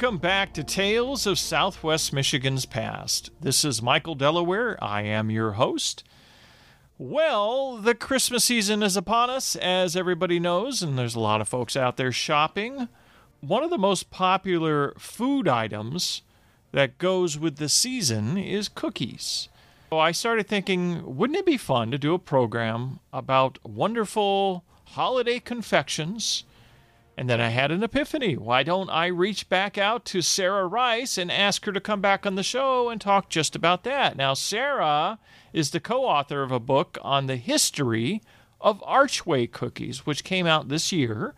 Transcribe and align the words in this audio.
Welcome 0.00 0.18
back 0.18 0.54
to 0.54 0.62
Tales 0.62 1.26
of 1.26 1.40
Southwest 1.40 2.12
Michigan's 2.12 2.66
Past. 2.66 3.30
This 3.40 3.64
is 3.64 3.82
Michael 3.82 4.14
Delaware. 4.14 4.78
I 4.80 5.02
am 5.02 5.28
your 5.28 5.54
host. 5.54 6.04
Well, 6.98 7.78
the 7.78 7.96
Christmas 7.96 8.44
season 8.44 8.84
is 8.84 8.96
upon 8.96 9.28
us, 9.28 9.56
as 9.56 9.96
everybody 9.96 10.38
knows, 10.38 10.84
and 10.84 10.96
there's 10.96 11.16
a 11.16 11.20
lot 11.20 11.40
of 11.40 11.48
folks 11.48 11.76
out 11.76 11.96
there 11.96 12.12
shopping. 12.12 12.86
One 13.40 13.64
of 13.64 13.70
the 13.70 13.76
most 13.76 14.12
popular 14.12 14.94
food 14.98 15.48
items 15.48 16.22
that 16.70 16.98
goes 16.98 17.36
with 17.36 17.56
the 17.56 17.68
season 17.68 18.38
is 18.38 18.68
cookies. 18.68 19.48
So 19.90 19.98
I 19.98 20.12
started 20.12 20.46
thinking, 20.46 21.16
wouldn't 21.16 21.40
it 21.40 21.44
be 21.44 21.56
fun 21.56 21.90
to 21.90 21.98
do 21.98 22.14
a 22.14 22.20
program 22.20 23.00
about 23.12 23.58
wonderful 23.64 24.62
holiday 24.90 25.40
confections? 25.40 26.44
And 27.18 27.28
then 27.28 27.40
I 27.40 27.48
had 27.48 27.72
an 27.72 27.82
epiphany. 27.82 28.36
Why 28.36 28.62
don't 28.62 28.88
I 28.90 29.06
reach 29.06 29.48
back 29.48 29.76
out 29.76 30.04
to 30.04 30.22
Sarah 30.22 30.68
Rice 30.68 31.18
and 31.18 31.32
ask 31.32 31.64
her 31.64 31.72
to 31.72 31.80
come 31.80 32.00
back 32.00 32.24
on 32.24 32.36
the 32.36 32.44
show 32.44 32.90
and 32.90 33.00
talk 33.00 33.28
just 33.28 33.56
about 33.56 33.82
that? 33.82 34.16
Now, 34.16 34.34
Sarah 34.34 35.18
is 35.52 35.72
the 35.72 35.80
co 35.80 36.04
author 36.04 36.44
of 36.44 36.52
a 36.52 36.60
book 36.60 36.96
on 37.02 37.26
the 37.26 37.34
history 37.34 38.22
of 38.60 38.80
Archway 38.86 39.48
cookies, 39.48 40.06
which 40.06 40.22
came 40.22 40.46
out 40.46 40.68
this 40.68 40.92
year. 40.92 41.34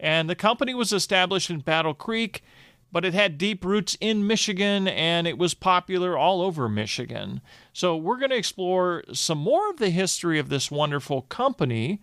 And 0.00 0.30
the 0.30 0.34
company 0.34 0.72
was 0.72 0.94
established 0.94 1.50
in 1.50 1.60
Battle 1.60 1.92
Creek, 1.92 2.42
but 2.90 3.04
it 3.04 3.12
had 3.12 3.36
deep 3.36 3.66
roots 3.66 3.98
in 4.00 4.26
Michigan 4.26 4.88
and 4.88 5.26
it 5.26 5.36
was 5.36 5.52
popular 5.52 6.16
all 6.16 6.40
over 6.40 6.70
Michigan. 6.70 7.42
So 7.74 7.94
we're 7.94 8.16
going 8.16 8.30
to 8.30 8.36
explore 8.36 9.04
some 9.12 9.36
more 9.36 9.68
of 9.68 9.76
the 9.76 9.90
history 9.90 10.38
of 10.38 10.48
this 10.48 10.70
wonderful 10.70 11.20
company, 11.20 12.00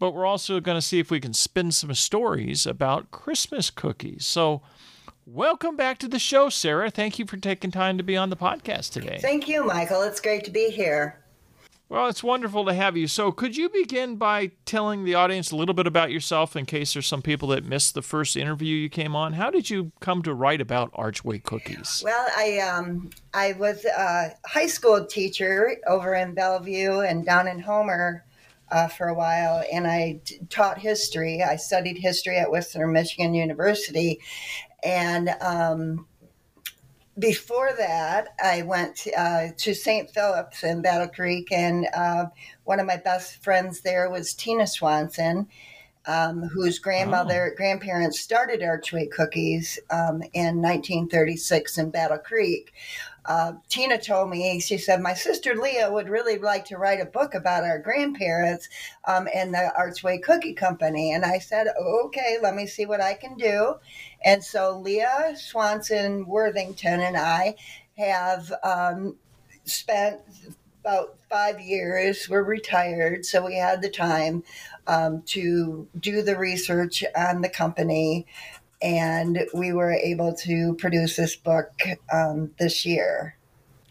but 0.00 0.14
we're 0.14 0.26
also 0.26 0.58
going 0.58 0.78
to 0.78 0.82
see 0.82 0.98
if 0.98 1.10
we 1.10 1.20
can 1.20 1.34
spin 1.34 1.70
some 1.70 1.94
stories 1.94 2.66
about 2.66 3.12
Christmas 3.12 3.70
cookies. 3.70 4.26
So 4.26 4.62
welcome 5.26 5.76
back 5.76 5.98
to 5.98 6.08
the 6.08 6.18
show, 6.18 6.48
Sarah. 6.48 6.90
Thank 6.90 7.20
you 7.20 7.26
for 7.26 7.36
taking 7.36 7.70
time 7.70 7.98
to 7.98 8.02
be 8.02 8.16
on 8.16 8.30
the 8.30 8.36
podcast 8.36 8.92
today. 8.92 9.18
Thank 9.20 9.46
you, 9.46 9.64
Michael. 9.64 10.02
It's 10.02 10.18
great 10.18 10.42
to 10.44 10.50
be 10.50 10.70
here. 10.70 11.22
Well, 11.90 12.06
it's 12.06 12.22
wonderful 12.22 12.64
to 12.66 12.72
have 12.72 12.96
you. 12.96 13.08
So, 13.08 13.32
could 13.32 13.56
you 13.56 13.68
begin 13.68 14.14
by 14.14 14.52
telling 14.64 15.04
the 15.04 15.16
audience 15.16 15.50
a 15.50 15.56
little 15.56 15.74
bit 15.74 15.88
about 15.88 16.12
yourself 16.12 16.54
in 16.54 16.64
case 16.64 16.92
there's 16.92 17.08
some 17.08 17.20
people 17.20 17.48
that 17.48 17.64
missed 17.64 17.94
the 17.94 18.00
first 18.00 18.36
interview 18.36 18.76
you 18.76 18.88
came 18.88 19.16
on? 19.16 19.32
How 19.32 19.50
did 19.50 19.68
you 19.68 19.90
come 19.98 20.22
to 20.22 20.32
write 20.32 20.60
about 20.60 20.92
Archway 20.94 21.40
Cookies? 21.40 22.00
Well, 22.04 22.28
I 22.36 22.58
um, 22.60 23.10
I 23.34 23.54
was 23.54 23.84
a 23.86 24.36
high 24.46 24.68
school 24.68 25.04
teacher 25.04 25.78
over 25.88 26.14
in 26.14 26.32
Bellevue 26.32 27.00
and 27.00 27.26
down 27.26 27.48
in 27.48 27.58
Homer 27.58 28.24
uh, 28.70 28.88
for 28.88 29.08
a 29.08 29.14
while, 29.14 29.62
and 29.72 29.86
I 29.86 30.20
t- 30.24 30.40
taught 30.48 30.78
history. 30.78 31.42
I 31.42 31.56
studied 31.56 31.98
history 31.98 32.38
at 32.38 32.50
Western 32.50 32.92
Michigan 32.92 33.34
University, 33.34 34.20
and 34.82 35.30
um, 35.40 36.06
before 37.18 37.70
that, 37.76 38.28
I 38.42 38.62
went 38.62 39.06
uh, 39.16 39.48
to 39.56 39.74
St. 39.74 40.10
Philip's 40.10 40.64
in 40.64 40.82
Battle 40.82 41.08
Creek, 41.08 41.52
and 41.52 41.86
uh, 41.94 42.26
one 42.64 42.80
of 42.80 42.86
my 42.86 42.96
best 42.96 43.42
friends 43.42 43.82
there 43.82 44.10
was 44.10 44.32
Tina 44.34 44.66
Swanson, 44.66 45.46
um, 46.06 46.42
whose 46.42 46.78
grandmother, 46.78 47.50
oh. 47.52 47.56
grandparents 47.56 48.20
started 48.20 48.62
Archway 48.62 49.06
Cookies 49.06 49.78
um, 49.90 50.22
in 50.32 50.62
1936 50.62 51.78
in 51.78 51.90
Battle 51.90 52.18
Creek. 52.18 52.72
Uh, 53.26 53.52
Tina 53.68 53.98
told 53.98 54.30
me, 54.30 54.60
she 54.60 54.78
said, 54.78 55.00
My 55.00 55.14
sister 55.14 55.54
Leah 55.54 55.92
would 55.92 56.08
really 56.08 56.38
like 56.38 56.64
to 56.66 56.78
write 56.78 57.00
a 57.00 57.06
book 57.06 57.34
about 57.34 57.64
our 57.64 57.78
grandparents 57.78 58.68
um, 59.06 59.28
and 59.34 59.52
the 59.52 59.72
Archway 59.76 60.18
Cookie 60.18 60.54
Company. 60.54 61.12
And 61.12 61.24
I 61.24 61.38
said, 61.38 61.68
Okay, 61.80 62.38
let 62.42 62.54
me 62.54 62.66
see 62.66 62.86
what 62.86 63.00
I 63.00 63.14
can 63.14 63.36
do. 63.36 63.76
And 64.24 64.42
so 64.42 64.78
Leah 64.78 65.34
Swanson 65.36 66.26
Worthington 66.26 67.00
and 67.00 67.16
I 67.16 67.54
have 67.96 68.52
um, 68.64 69.16
spent 69.64 70.20
about 70.80 71.18
five 71.28 71.60
years. 71.60 72.28
We're 72.28 72.42
retired, 72.42 73.24
so 73.26 73.44
we 73.44 73.56
had 73.56 73.82
the 73.82 73.90
time 73.90 74.42
um, 74.86 75.22
to 75.26 75.86
do 75.98 76.22
the 76.22 76.36
research 76.36 77.04
on 77.16 77.42
the 77.42 77.48
company, 77.48 78.26
and 78.82 79.46
we 79.54 79.72
were 79.72 79.92
able 79.92 80.34
to 80.34 80.74
produce 80.74 81.16
this 81.16 81.36
book 81.36 81.70
um, 82.12 82.50
this 82.58 82.84
year. 82.84 83.36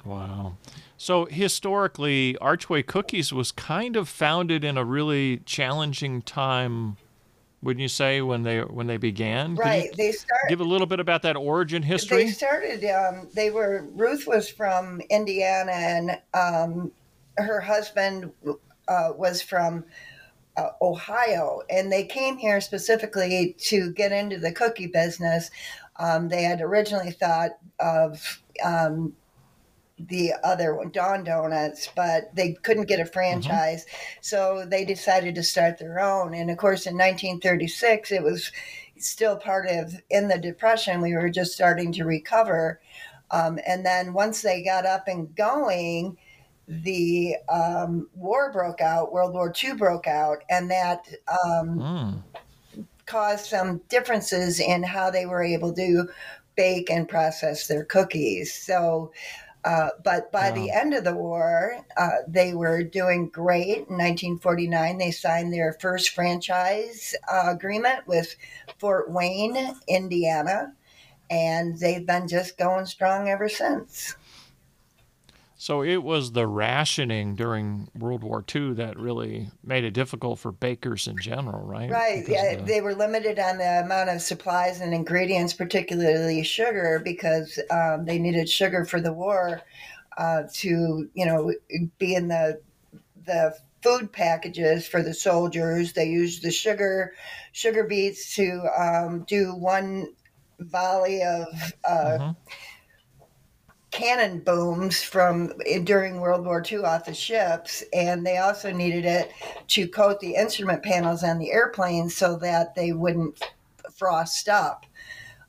Wow. 0.05 0.57
So 0.97 1.25
historically, 1.25 2.35
Archway 2.41 2.83
Cookies 2.83 3.31
was 3.31 3.51
kind 3.51 3.95
of 3.95 4.09
founded 4.09 4.63
in 4.63 4.77
a 4.77 4.83
really 4.83 5.37
challenging 5.45 6.21
time 6.21 6.97
wouldn't 7.61 7.81
you 7.81 7.89
say 7.89 8.21
when 8.21 8.43
they 8.43 8.59
when 8.61 8.87
they 8.87 8.97
began? 8.97 9.55
Right. 9.55 9.89
They 9.95 10.13
started. 10.13 10.47
Give 10.47 10.61
a 10.61 10.65
little 10.65 10.87
bit 10.87 10.99
about 10.99 11.23
that 11.23 11.35
origin 11.35 11.83
history. 11.83 12.25
They 12.25 12.31
started. 12.31 12.85
Um, 12.85 13.27
they 13.33 13.51
were 13.51 13.85
Ruth 13.91 14.27
was 14.27 14.47
from 14.47 15.01
Indiana, 15.09 15.71
and 15.73 16.21
um, 16.33 16.91
her 17.37 17.59
husband 17.59 18.31
uh, 18.87 19.11
was 19.15 19.41
from 19.41 19.83
uh, 20.59 20.71
Ohio, 20.81 21.61
and 21.69 21.91
they 21.91 22.05
came 22.05 22.37
here 22.37 22.59
specifically 22.61 23.55
to 23.59 23.91
get 23.93 24.11
into 24.11 24.37
the 24.37 24.51
cookie 24.51 24.87
business. 24.87 25.49
Um, 25.97 26.29
they 26.29 26.43
had 26.43 26.61
originally 26.61 27.11
thought 27.11 27.51
of 27.79 28.41
um, 28.63 29.13
the 29.97 30.33
other 30.43 30.75
one, 30.75 30.91
Dawn 30.91 31.23
Donuts, 31.23 31.89
but 31.95 32.33
they 32.35 32.53
couldn't 32.63 32.87
get 32.87 32.99
a 32.99 33.03
mm-hmm. 33.03 33.11
franchise. 33.11 33.85
Mm-hmm. 33.85 34.17
So 34.21 34.65
they 34.67 34.85
decided 34.85 35.35
to 35.35 35.43
start 35.43 35.77
their 35.77 35.99
own. 35.99 36.33
And 36.33 36.49
of 36.49 36.57
course, 36.57 36.85
in 36.85 36.95
1936, 36.95 38.11
it 38.11 38.23
was 38.23 38.51
still 38.97 39.37
part 39.37 39.67
of, 39.67 39.93
in 40.09 40.27
the 40.27 40.37
Depression, 40.37 41.01
we 41.01 41.13
were 41.13 41.29
just 41.29 41.53
starting 41.53 41.91
to 41.93 42.03
recover. 42.03 42.81
Um, 43.31 43.59
and 43.65 43.85
then 43.85 44.13
once 44.13 44.41
they 44.41 44.63
got 44.63 44.85
up 44.85 45.07
and 45.07 45.33
going, 45.35 46.17
the 46.69 47.35
um, 47.51 48.07
war 48.13 48.51
broke 48.53 48.79
out, 48.79 49.11
World 49.11 49.33
War 49.33 49.51
II 49.51 49.73
broke 49.73 50.05
out, 50.05 50.43
and 50.51 50.69
that 50.69 51.07
um, 51.43 51.79
mm. 51.79 52.85
caused 53.07 53.47
some 53.47 53.81
differences 53.89 54.59
in 54.59 54.83
how 54.83 55.09
they 55.09 55.25
were 55.25 55.43
able 55.43 55.73
to 55.73 56.07
bake 56.55 56.91
and 56.91 57.09
process 57.09 57.65
their 57.65 57.83
cookies. 57.85 58.53
So, 58.53 59.11
uh, 59.65 59.89
but 60.03 60.31
by 60.31 60.51
wow. 60.51 60.55
the 60.55 60.69
end 60.69 60.93
of 60.93 61.03
the 61.03 61.15
war, 61.15 61.77
uh, 61.97 62.09
they 62.27 62.53
were 62.53 62.83
doing 62.83 63.29
great. 63.29 63.87
In 63.87 63.97
1949, 63.97 64.99
they 64.99 65.09
signed 65.09 65.51
their 65.51 65.73
first 65.81 66.11
franchise 66.11 67.15
uh, 67.31 67.45
agreement 67.47 68.07
with 68.07 68.35
Fort 68.77 69.09
Wayne, 69.09 69.75
Indiana, 69.87 70.71
and 71.31 71.79
they've 71.79 72.05
been 72.05 72.27
just 72.27 72.59
going 72.59 72.85
strong 72.85 73.27
ever 73.27 73.49
since. 73.49 74.15
So 75.61 75.83
it 75.83 76.03
was 76.03 76.31
the 76.31 76.47
rationing 76.47 77.35
during 77.35 77.89
World 77.93 78.23
War 78.23 78.45
II 78.55 78.75
that 78.75 78.97
really 78.97 79.49
made 79.61 79.83
it 79.83 79.91
difficult 79.91 80.39
for 80.39 80.53
bakers 80.53 81.05
in 81.05 81.17
general, 81.17 81.67
right? 81.67 81.91
Right. 81.91 82.25
Because 82.25 82.43
yeah, 82.43 82.55
the... 82.55 82.63
they 82.63 82.79
were 82.79 82.95
limited 82.95 83.39
on 83.39 83.57
the 83.57 83.81
amount 83.83 84.09
of 84.09 84.21
supplies 84.21 84.79
and 84.79 84.93
ingredients, 84.93 85.51
particularly 85.51 86.43
sugar, 86.43 87.01
because 87.03 87.59
um, 87.71 88.05
they 88.05 88.19
needed 88.19 88.47
sugar 88.47 88.85
for 88.85 89.01
the 89.01 89.11
war 89.11 89.61
uh, 90.17 90.43
to, 90.53 91.09
you 91.13 91.25
know, 91.25 91.53
be 91.97 92.15
in 92.15 92.29
the 92.29 92.61
the 93.25 93.53
food 93.83 94.13
packages 94.13 94.87
for 94.87 95.03
the 95.03 95.13
soldiers. 95.13 95.91
They 95.91 96.07
used 96.07 96.41
the 96.41 96.51
sugar 96.51 97.15
sugar 97.51 97.83
beets 97.83 98.33
to 98.37 98.65
um, 98.81 99.25
do 99.27 99.53
one 99.53 100.13
volley 100.57 101.21
of. 101.21 101.47
Uh, 101.83 102.17
mm-hmm 102.17 102.31
cannon 103.91 104.39
booms 104.39 105.01
from 105.01 105.53
during 105.83 106.19
World 106.19 106.45
War 106.45 106.63
II 106.69 106.79
off 106.79 107.05
the 107.05 107.13
ships, 107.13 107.83
and 107.93 108.25
they 108.25 108.37
also 108.37 108.71
needed 108.71 109.05
it 109.05 109.31
to 109.69 109.87
coat 109.87 110.19
the 110.19 110.35
instrument 110.35 110.83
panels 110.83 111.23
on 111.23 111.39
the 111.39 111.51
airplanes 111.51 112.15
so 112.15 112.37
that 112.37 112.75
they 112.75 112.91
wouldn't 112.93 113.43
frost 113.95 114.47
up. 114.47 114.85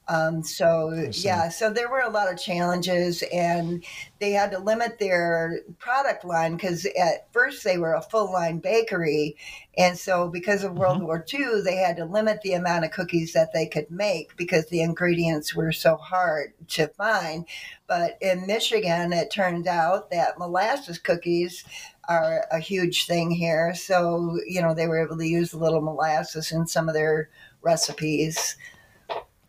Um, 0.09 0.43
so 0.43 1.09
yeah, 1.13 1.49
so 1.49 1.71
there 1.71 1.89
were 1.89 2.01
a 2.01 2.11
lot 2.11 2.33
of 2.33 2.41
challenges, 2.41 3.23
and 3.33 3.85
they 4.19 4.33
had 4.33 4.51
to 4.51 4.59
limit 4.59 4.99
their 4.99 5.61
product 5.79 6.25
line 6.25 6.57
because 6.57 6.85
at 6.85 7.33
first 7.33 7.63
they 7.63 7.79
were 7.79 7.95
a 7.95 8.03
full 8.03 8.33
line 8.33 8.59
bakery, 8.59 9.37
and 9.79 9.97
so 9.97 10.29
because 10.29 10.65
of 10.65 10.77
World 10.77 10.97
mm-hmm. 10.97 11.07
War 11.07 11.25
II, 11.33 11.63
they 11.65 11.77
had 11.77 11.97
to 11.99 12.05
limit 12.05 12.41
the 12.43 12.55
amount 12.55 12.85
of 12.85 12.91
cookies 12.91 13.33
that 13.35 13.53
they 13.53 13.67
could 13.67 13.89
make 13.89 14.37
because 14.37 14.67
the 14.67 14.83
ingredients 14.83 15.55
were 15.55 15.71
so 15.71 15.95
hard 15.97 16.55
to 16.69 16.89
find. 16.89 17.47
But 17.87 18.19
in 18.21 18.49
Michigan, 18.49 19.13
it 19.13 19.31
turned 19.31 19.69
out 19.69 20.11
that 20.11 20.39
molasses 20.39 20.99
cookies 20.99 21.65
are 22.09 22.47
a 22.51 22.59
huge 22.59 23.07
thing 23.07 23.31
here. 23.31 23.75
So 23.77 24.41
you 24.45 24.61
know 24.61 24.75
they 24.75 24.89
were 24.89 25.05
able 25.05 25.19
to 25.19 25.29
use 25.29 25.53
a 25.53 25.59
little 25.59 25.81
molasses 25.81 26.51
in 26.51 26.67
some 26.67 26.89
of 26.89 26.95
their 26.95 27.31
recipes 27.63 28.57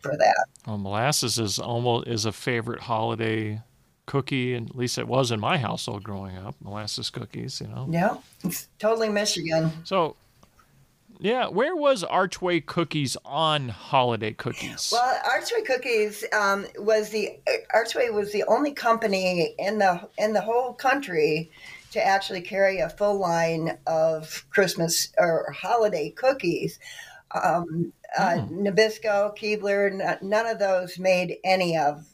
for 0.02 0.16
that. 0.16 0.44
Well, 0.66 0.78
molasses 0.78 1.38
is 1.38 1.58
almost 1.58 2.06
is 2.08 2.24
a 2.24 2.32
favorite 2.32 2.80
holiday 2.80 3.60
cookie, 4.06 4.54
and 4.54 4.68
at 4.68 4.76
least 4.76 4.98
it 4.98 5.06
was 5.08 5.30
in 5.30 5.40
my 5.40 5.56
household 5.58 6.02
growing 6.02 6.36
up. 6.36 6.54
Molasses 6.60 7.08
cookies, 7.10 7.60
you 7.60 7.68
know. 7.68 7.86
Yeah, 7.90 8.16
it's 8.44 8.68
totally 8.78 9.08
Michigan. 9.08 9.70
So, 9.84 10.16
Yeah, 11.20 11.46
where 11.46 11.76
was 11.76 12.02
Archway 12.02 12.60
Cookies 12.60 13.16
on 13.24 13.68
holiday 13.68 14.32
cookies? 14.32 14.90
Well, 14.92 15.20
Archway 15.24 15.62
Cookies 15.62 16.24
um, 16.32 16.66
was 16.78 17.10
the 17.10 17.38
Archway 17.72 18.10
was 18.10 18.32
the 18.32 18.42
only 18.48 18.72
company 18.72 19.54
in 19.58 19.78
the 19.78 20.08
in 20.18 20.32
the 20.32 20.40
whole 20.40 20.72
country 20.74 21.50
to 21.92 22.04
actually 22.04 22.40
carry 22.40 22.80
a 22.80 22.88
full 22.88 23.18
line 23.18 23.78
of 23.86 24.44
Christmas 24.50 25.12
or 25.18 25.52
holiday 25.52 26.10
cookies. 26.10 26.78
Um, 27.34 27.92
uh, 28.18 28.36
mm. 28.36 28.50
Nabisco, 28.50 29.36
Keebler, 29.36 30.20
none 30.22 30.46
of 30.46 30.58
those 30.58 30.98
made 30.98 31.36
any 31.44 31.76
of 31.76 32.06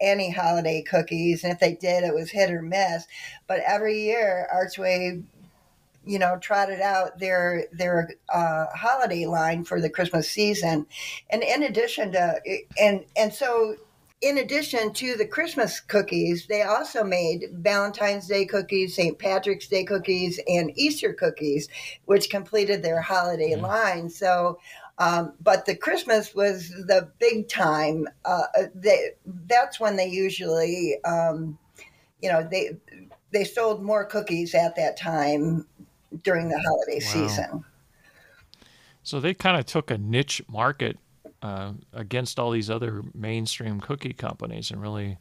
any 0.00 0.30
holiday 0.30 0.82
cookies, 0.82 1.42
and 1.42 1.52
if 1.52 1.60
they 1.60 1.74
did, 1.74 2.04
it 2.04 2.14
was 2.14 2.30
hit 2.30 2.50
or 2.50 2.62
miss. 2.62 3.06
But 3.46 3.60
every 3.66 4.02
year, 4.02 4.48
Archway 4.52 5.22
you 6.06 6.18
know 6.18 6.38
trotted 6.38 6.80
out 6.80 7.18
their 7.18 7.64
their 7.72 8.10
uh, 8.32 8.66
holiday 8.74 9.26
line 9.26 9.64
for 9.64 9.80
the 9.80 9.90
Christmas 9.90 10.28
season, 10.30 10.86
and 11.30 11.42
in 11.42 11.62
addition 11.62 12.12
to 12.12 12.40
and 12.80 13.04
and 13.16 13.32
so 13.32 13.76
in 14.20 14.38
addition 14.38 14.92
to 14.94 15.16
the 15.16 15.26
Christmas 15.26 15.80
cookies, 15.80 16.46
they 16.46 16.62
also 16.62 17.04
made 17.04 17.48
Valentine's 17.52 18.26
Day 18.26 18.46
cookies, 18.46 18.96
St. 18.96 19.18
Patrick's 19.18 19.68
Day 19.68 19.84
cookies, 19.84 20.40
and 20.48 20.72
Easter 20.76 21.12
cookies, 21.12 21.68
which 22.06 22.30
completed 22.30 22.82
their 22.82 23.00
holiday 23.00 23.52
mm-hmm. 23.52 23.64
line. 23.64 24.10
So. 24.10 24.58
Um, 24.96 25.32
but 25.40 25.66
the 25.66 25.74
Christmas 25.74 26.36
was 26.36 26.68
the 26.68 27.10
big 27.18 27.48
time. 27.48 28.06
Uh, 28.24 28.44
they, 28.76 29.10
that's 29.24 29.80
when 29.80 29.96
they 29.96 30.06
usually, 30.06 31.02
um, 31.04 31.58
you 32.22 32.30
know, 32.30 32.46
they 32.48 32.76
they 33.32 33.42
sold 33.42 33.82
more 33.82 34.04
cookies 34.04 34.54
at 34.54 34.76
that 34.76 34.96
time 34.96 35.66
during 36.22 36.48
the 36.48 36.58
holiday 36.58 37.04
wow. 37.04 37.10
season. 37.10 37.64
So 39.02 39.20
they 39.20 39.34
kind 39.34 39.58
of 39.58 39.66
took 39.66 39.90
a 39.90 39.98
niche 39.98 40.42
market 40.48 40.98
uh, 41.44 41.72
against 41.92 42.38
all 42.38 42.50
these 42.50 42.70
other 42.70 43.02
mainstream 43.12 43.78
cookie 43.78 44.14
companies, 44.14 44.70
and 44.70 44.80
really, 44.80 45.18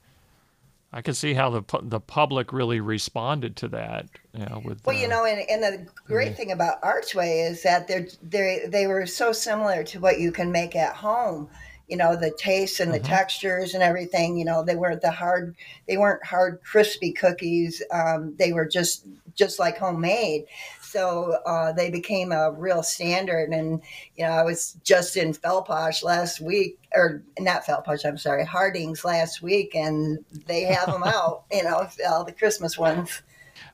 I 0.93 1.01
could 1.01 1.17
see 1.17 1.33
how 1.33 1.49
the 1.49 1.63
the 1.81 1.99
public 1.99 2.53
really 2.53 2.79
responded 2.79 3.57
to 3.57 3.67
that. 3.67 4.07
You 4.33 4.45
know, 4.45 4.61
with 4.63 4.85
well, 4.85 4.95
uh, 4.95 4.99
you 5.01 5.09
know, 5.09 5.25
and, 5.25 5.41
and 5.49 5.61
the 5.61 5.85
great 6.05 6.29
yeah. 6.29 6.33
thing 6.35 6.51
about 6.53 6.81
Archway 6.81 7.41
is 7.41 7.61
that 7.63 7.89
they're 7.89 8.07
they 8.21 8.61
they 8.67 8.87
were 8.87 9.05
so 9.05 9.33
similar 9.33 9.83
to 9.83 9.99
what 9.99 10.21
you 10.21 10.31
can 10.31 10.49
make 10.49 10.77
at 10.77 10.95
home 10.95 11.49
you 11.89 11.97
know 11.97 12.15
the 12.15 12.31
taste 12.37 12.79
and 12.79 12.93
the 12.93 12.97
mm-hmm. 12.99 13.07
textures 13.07 13.73
and 13.73 13.83
everything 13.83 14.37
you 14.37 14.45
know 14.45 14.63
they 14.63 14.75
weren't 14.75 15.01
the 15.01 15.11
hard 15.11 15.53
they 15.87 15.97
weren't 15.97 16.25
hard 16.25 16.61
crispy 16.63 17.11
cookies 17.11 17.83
um, 17.91 18.33
they 18.37 18.53
were 18.53 18.65
just 18.65 19.05
just 19.35 19.59
like 19.59 19.77
homemade 19.77 20.45
so 20.93 21.39
uh, 21.47 21.71
they 21.71 21.89
became 21.89 22.31
a 22.31 22.51
real 22.51 22.83
standard. 22.83 23.49
And 23.49 23.81
you 24.15 24.25
know, 24.25 24.31
I 24.31 24.43
was 24.43 24.77
just 24.83 25.17
in 25.17 25.33
Felpausch 25.33 26.03
last 26.03 26.39
week, 26.39 26.79
or 26.93 27.23
not 27.39 27.65
Felpausch, 27.65 28.05
I'm 28.05 28.17
sorry, 28.17 28.45
Harding's 28.45 29.03
last 29.03 29.41
week, 29.41 29.73
and 29.75 30.23
they 30.45 30.61
have 30.61 30.85
them 30.91 31.03
out. 31.05 31.45
You 31.51 31.63
know, 31.63 31.87
all 32.07 32.23
the 32.23 32.31
Christmas 32.31 32.77
ones. 32.77 33.23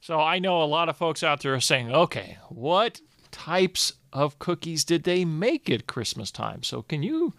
So 0.02 0.20
I 0.20 0.40
know 0.40 0.64
a 0.64 0.66
lot 0.66 0.88
of 0.88 0.96
folks 0.96 1.24
out 1.24 1.42
there 1.42 1.54
are 1.54 1.60
saying, 1.60 1.92
okay, 1.92 2.38
what 2.48 3.02
types 3.32 3.94
of 4.14 4.40
cookies 4.40 4.86
did 4.86 5.04
they 5.04 5.26
make 5.26 5.70
at 5.70 5.88
Christmas 5.88 6.32
time? 6.32 6.64
So 6.64 6.82
can 6.82 7.04
you 7.04 7.34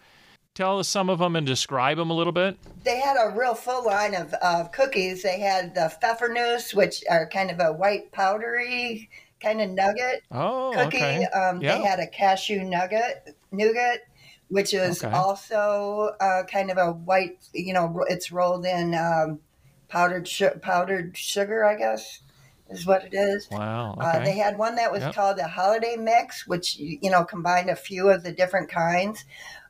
tell 0.54 0.78
us 0.78 0.88
some 0.88 1.08
of 1.08 1.20
them 1.20 1.36
and 1.36 1.46
describe 1.46 1.96
them 1.96 2.10
a 2.10 2.14
little 2.14 2.34
bit? 2.34 2.58
They 2.84 3.00
had 3.00 3.16
a 3.16 3.34
real 3.34 3.54
full 3.54 3.86
line 3.86 4.14
of, 4.14 4.34
of 4.34 4.72
cookies. 4.72 5.22
They 5.22 5.40
had 5.40 5.74
the 5.74 5.90
pfeffernusse, 6.02 6.74
which 6.74 7.02
are 7.08 7.26
kind 7.28 7.50
of 7.50 7.60
a 7.60 7.72
white 7.72 8.12
powdery 8.12 9.08
kind 9.40 9.60
of 9.60 9.70
nugget 9.70 10.22
oh, 10.30 10.72
cookie. 10.74 10.96
Okay. 10.98 11.24
Um, 11.26 11.60
yep. 11.60 11.78
They 11.78 11.84
had 11.84 12.00
a 12.00 12.06
cashew 12.06 12.62
nugget, 12.62 13.36
nougat, 13.50 14.00
which 14.48 14.74
is 14.74 15.02
okay. 15.02 15.14
also 15.14 16.14
uh, 16.20 16.44
kind 16.44 16.70
of 16.70 16.78
a 16.78 16.92
white. 16.92 17.38
You 17.52 17.72
know, 17.72 18.04
it's 18.08 18.30
rolled 18.30 18.66
in 18.66 18.94
um, 18.94 19.40
powdered 19.88 20.28
sh- 20.28 20.60
powdered 20.62 21.16
sugar, 21.16 21.64
I 21.64 21.76
guess, 21.76 22.20
is 22.68 22.86
what 22.86 23.04
it 23.04 23.14
is. 23.14 23.48
Wow. 23.50 23.94
Okay. 23.98 24.06
Uh, 24.06 24.24
they 24.24 24.36
had 24.36 24.58
one 24.58 24.76
that 24.76 24.92
was 24.92 25.02
yep. 25.02 25.14
called 25.14 25.38
the 25.38 25.48
holiday 25.48 25.96
mix, 25.96 26.46
which 26.46 26.76
you 26.78 27.10
know 27.10 27.24
combined 27.24 27.70
a 27.70 27.76
few 27.76 28.08
of 28.08 28.22
the 28.22 28.32
different 28.32 28.70
kinds. 28.70 29.24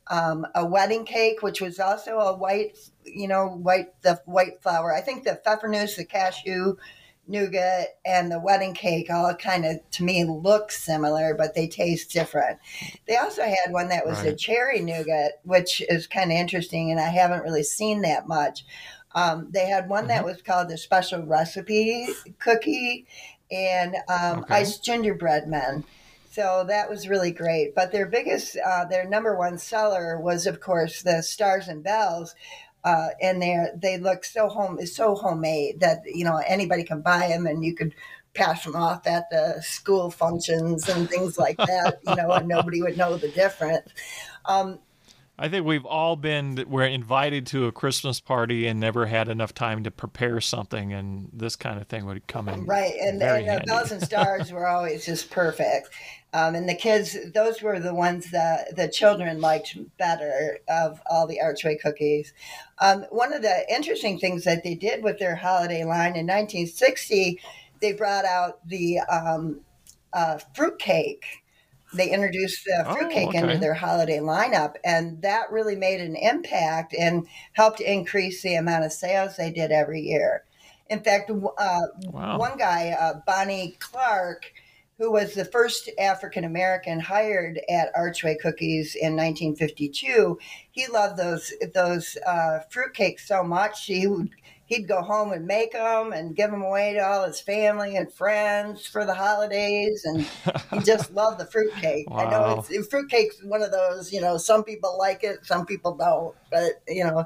Um, 0.09 0.45
a 0.57 0.67
wedding 0.67 1.05
cake, 1.05 1.41
which 1.41 1.61
was 1.61 1.79
also 1.79 2.19
a 2.19 2.37
white, 2.37 2.77
you 3.05 3.29
know, 3.29 3.47
white 3.47 4.01
the 4.03 4.21
white 4.25 4.61
flour. 4.61 4.93
I 4.93 5.03
think 5.03 5.23
the 5.23 5.41
pfeffernusse, 5.47 5.97
the 5.97 6.05
cashew 6.05 6.77
nougat 7.31 7.99
and 8.05 8.31
the 8.31 8.41
wedding 8.41 8.75
cake 8.75 9.09
all 9.11 9.35
kind 9.35 9.65
of 9.65 9.79
to 9.91 10.03
me 10.03 10.25
look 10.25 10.71
similar 10.71 11.35
but 11.35 11.55
they 11.55 11.67
taste 11.67 12.11
different 12.11 12.59
they 13.07 13.17
also 13.17 13.43
had 13.43 13.71
one 13.73 13.89
that 13.89 14.07
was 14.07 14.19
right. 14.19 14.29
a 14.29 14.37
cherry 14.37 14.81
nougat 14.81 15.41
which 15.45 15.83
is 15.89 16.07
kind 16.07 16.31
of 16.31 16.37
interesting 16.37 16.91
and 16.91 17.01
i 17.01 17.09
haven't 17.09 17.43
really 17.43 17.63
seen 17.63 18.03
that 18.03 18.27
much 18.27 18.65
um, 19.13 19.49
they 19.51 19.67
had 19.67 19.89
one 19.89 20.03
mm-hmm. 20.03 20.09
that 20.09 20.25
was 20.25 20.43
called 20.43 20.69
the 20.69 20.79
special 20.79 21.23
recipe 21.23 22.09
cookie 22.39 23.07
and 23.51 23.97
um, 24.09 24.41
okay. 24.41 24.55
iced 24.57 24.85
gingerbread 24.85 25.47
men 25.47 25.85
so 26.31 26.65
that 26.69 26.89
was 26.89 27.09
really 27.09 27.33
great 27.33 27.75
but 27.75 27.93
their 27.93 28.07
biggest 28.07 28.57
uh, 28.65 28.85
their 28.85 29.09
number 29.09 29.37
one 29.37 29.59
seller 29.59 30.21
was 30.21 30.47
of 30.47 30.61
course 30.61 31.03
the 31.03 31.23
stars 31.23 31.69
and 31.69 31.83
bells 31.83 32.35
uh, 32.85 33.09
and 33.21 33.43
they 33.43 33.67
they 33.77 33.99
look 33.99 34.25
so 34.25 34.49
home 34.49 34.85
so 34.87 35.15
homemade 35.15 35.81
that 35.81 36.03
you 36.07 36.25
know 36.25 36.41
anybody 36.47 36.85
can 36.85 37.01
buy 37.01 37.29
them 37.29 37.47
and 37.47 37.65
you 37.65 37.75
could 37.75 37.95
pass 38.35 38.65
them 38.65 38.77
off 38.77 39.07
at 39.07 39.25
the 39.31 39.61
school 39.61 40.11
functions 40.11 40.89
and 40.89 41.11
things 41.11 41.37
like 41.37 41.57
that 41.57 41.99
you 42.07 42.15
know 42.15 42.31
and 42.31 42.47
nobody 42.49 42.81
would 42.83 42.97
know 42.97 43.17
the 43.17 43.29
difference. 43.29 43.89
Um, 44.45 44.79
I 45.43 45.49
think 45.49 45.65
we've 45.65 45.87
all 45.87 46.17
been 46.17 46.63
we're 46.69 46.85
invited 46.85 47.47
to 47.47 47.65
a 47.65 47.73
Christmas 47.73 48.21
party 48.21 48.67
and 48.67 48.79
never 48.79 49.07
had 49.07 49.27
enough 49.31 49.55
time 49.55 49.85
to 49.85 49.91
prepare 49.91 50.39
something, 50.39 50.93
and 50.93 51.31
this 51.33 51.57
kind 51.57 51.81
of 51.81 51.89
thing 51.89 52.05
would 52.05 52.27
come 52.27 52.47
in 52.47 52.67
right. 52.67 52.93
And, 53.01 53.23
and 53.23 53.49
the 53.49 53.65
bells 53.65 53.91
and 53.91 54.03
stars 54.03 54.53
were 54.53 54.69
always 54.69 55.07
just 55.07 55.31
perfect. 55.31 55.89
Um, 56.35 56.55
and 56.55 56.69
the 56.69 56.75
kids, 56.75 57.17
those 57.33 57.63
were 57.63 57.81
the 57.81 57.95
ones 57.95 58.31
that 58.33 58.77
the 58.77 58.87
children 58.87 59.41
liked 59.41 59.79
better 59.97 60.59
of 60.69 61.01
all 61.11 61.27
the 61.27 61.41
Archway 61.41 61.79
cookies. 61.79 62.35
Um, 62.79 63.07
one 63.09 63.33
of 63.33 63.41
the 63.41 63.65
interesting 63.73 64.19
things 64.19 64.45
that 64.45 64.63
they 64.63 64.75
did 64.75 65.03
with 65.03 65.19
their 65.19 65.37
holiday 65.37 65.85
line 65.85 66.17
in 66.17 66.27
1960, 66.27 67.41
they 67.81 67.93
brought 67.95 68.27
out 68.27 68.59
the 68.69 69.01
um, 69.01 69.63
uh, 70.13 70.39
fruitcake 70.55 71.25
they 71.93 72.11
introduced 72.11 72.65
the 72.65 72.85
fruitcake 72.93 73.27
oh, 73.27 73.29
okay. 73.31 73.39
into 73.39 73.59
their 73.59 73.75
holiday 73.75 74.19
lineup, 74.19 74.77
and 74.85 75.21
that 75.23 75.51
really 75.51 75.77
made 75.77 76.01
an 76.01 76.17
impact 76.17 76.95
and 76.95 77.27
helped 77.53 77.81
increase 77.81 78.43
the 78.43 78.55
amount 78.55 78.85
of 78.85 78.93
sales 78.93 79.37
they 79.37 79.51
did 79.51 79.73
every 79.73 80.01
year. 80.01 80.45
In 80.89 81.01
fact, 81.01 81.31
uh, 81.31 81.79
wow. 82.05 82.39
one 82.39 82.57
guy, 82.59 82.97
uh, 83.01 83.21
Bonnie 83.27 83.77
Clark, 83.79 84.53
who 84.99 85.11
was 85.13 85.35
the 85.35 85.45
first 85.45 85.89
African 85.99 86.45
American 86.45 87.01
hired 87.01 87.61
at 87.71 87.91
Archway 87.95 88.37
Cookies 88.37 88.95
in 88.95 89.17
1952, 89.17 90.39
he 90.73 90.87
loved 90.89 91.17
those 91.17 91.53
those 91.75 92.17
uh, 92.27 92.61
fruitcakes 92.71 93.21
so 93.21 93.43
much. 93.43 93.87
He 93.87 94.07
would 94.07 94.31
he'd 94.71 94.87
go 94.87 95.03
home 95.03 95.33
and 95.33 95.47
make 95.47 95.73
them 95.73 96.13
and 96.13 96.37
give 96.37 96.49
them 96.49 96.63
away 96.63 96.95
to 96.95 97.01
all 97.01 97.27
his 97.27 97.41
family 97.41 97.97
and 97.97 98.11
friends 98.13 98.87
for 98.87 99.05
the 99.05 99.13
holidays. 99.13 100.05
And 100.05 100.25
he 100.71 100.79
just 100.87 101.13
loved 101.13 101.41
the 101.41 101.47
fruitcake. 101.47 102.09
Wow. 102.09 102.19
I 102.19 102.31
know 102.31 102.65
it's, 102.71 102.87
fruitcake's 102.87 103.43
one 103.43 103.63
of 103.63 103.73
those, 103.73 104.13
you 104.13 104.21
know, 104.21 104.39
some 104.39 104.63
people 104.63 104.97
like 104.97 105.25
it, 105.25 105.39
some 105.43 105.67
people 105.67 105.97
don't, 105.97 106.37
but, 106.53 106.83
you 106.87 107.03
know, 107.03 107.25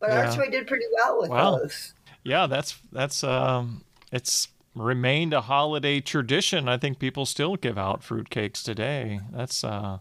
but 0.00 0.10
yeah. 0.10 0.28
Archway 0.28 0.50
did 0.50 0.66
pretty 0.66 0.84
well 0.94 1.22
with 1.22 1.30
wow. 1.30 1.56
those. 1.56 1.94
Yeah, 2.24 2.46
that's, 2.46 2.76
that's, 2.92 3.24
um, 3.24 3.84
it's 4.12 4.48
remained 4.74 5.32
a 5.32 5.40
holiday 5.40 5.98
tradition. 6.00 6.68
I 6.68 6.76
think 6.76 6.98
people 6.98 7.24
still 7.24 7.56
give 7.56 7.78
out 7.78 8.02
fruitcakes 8.02 8.62
today. 8.62 9.20
That's, 9.32 9.64
uh, 9.64 10.00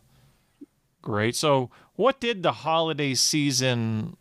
great. 1.01 1.37
So, 1.37 1.69
what 1.95 2.19
did 2.19 2.43
the 2.43 2.51
holiday 2.51 3.13
season 3.13 4.17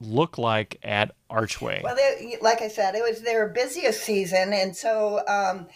look 0.00 0.38
like 0.38 0.78
at 0.82 1.14
Archway? 1.28 1.82
Well, 1.84 1.96
they, 1.96 2.38
like 2.40 2.62
I 2.62 2.68
said, 2.68 2.94
it 2.94 3.02
was 3.02 3.22
their 3.22 3.48
busiest 3.48 4.02
season, 4.02 4.52
and 4.52 4.74
so 4.74 5.22
um, 5.28 5.68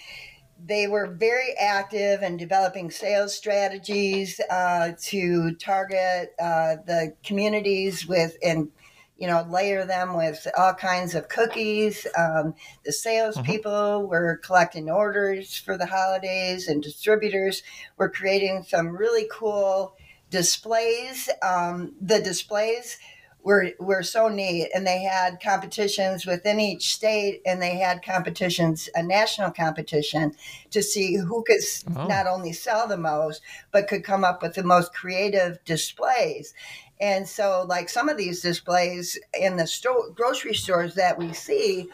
they 0.64 0.86
were 0.86 1.06
very 1.06 1.54
active 1.58 2.22
in 2.22 2.36
developing 2.36 2.90
sales 2.90 3.34
strategies 3.34 4.40
uh, 4.50 4.92
to 5.02 5.54
target 5.56 6.34
uh, 6.40 6.76
the 6.86 7.14
communities 7.22 8.06
with 8.06 8.36
and 8.42 8.70
you 9.16 9.28
know 9.28 9.46
layer 9.48 9.84
them 9.84 10.16
with 10.16 10.46
all 10.56 10.72
kinds 10.72 11.14
of 11.14 11.28
cookies. 11.28 12.06
Um, 12.16 12.54
the 12.84 12.92
salespeople 12.92 13.70
mm-hmm. 13.70 14.08
were 14.08 14.40
collecting 14.42 14.90
orders 14.90 15.56
for 15.56 15.76
the 15.76 15.86
holidays, 15.86 16.66
and 16.66 16.82
distributors 16.82 17.62
were 17.96 18.08
creating 18.08 18.64
some 18.66 18.96
really 18.96 19.28
cool 19.30 19.96
displays. 20.30 21.28
Um, 21.42 21.94
the 22.00 22.20
displays 22.20 22.98
were 23.44 23.70
were 23.78 24.02
so 24.02 24.28
neat 24.28 24.70
and 24.74 24.86
they 24.86 25.02
had 25.02 25.40
competitions 25.40 26.26
within 26.26 26.58
each 26.58 26.94
state 26.94 27.42
and 27.46 27.62
they 27.62 27.76
had 27.76 28.02
competitions 28.02 28.88
a 28.94 29.02
national 29.02 29.50
competition 29.50 30.34
to 30.70 30.82
see 30.82 31.16
who 31.16 31.44
could 31.46 31.60
oh. 31.94 32.06
not 32.06 32.26
only 32.26 32.52
sell 32.52 32.88
the 32.88 32.96
most 32.96 33.42
but 33.70 33.86
could 33.86 34.02
come 34.02 34.24
up 34.24 34.42
with 34.42 34.54
the 34.54 34.64
most 34.64 34.92
creative 34.94 35.62
displays 35.64 36.54
and 37.00 37.28
so 37.28 37.64
like 37.68 37.88
some 37.88 38.08
of 38.08 38.16
these 38.16 38.40
displays 38.40 39.18
in 39.38 39.56
the 39.56 39.66
store 39.66 40.10
grocery 40.14 40.54
stores 40.54 40.94
that 40.94 41.18
we 41.18 41.32
see 41.32 41.88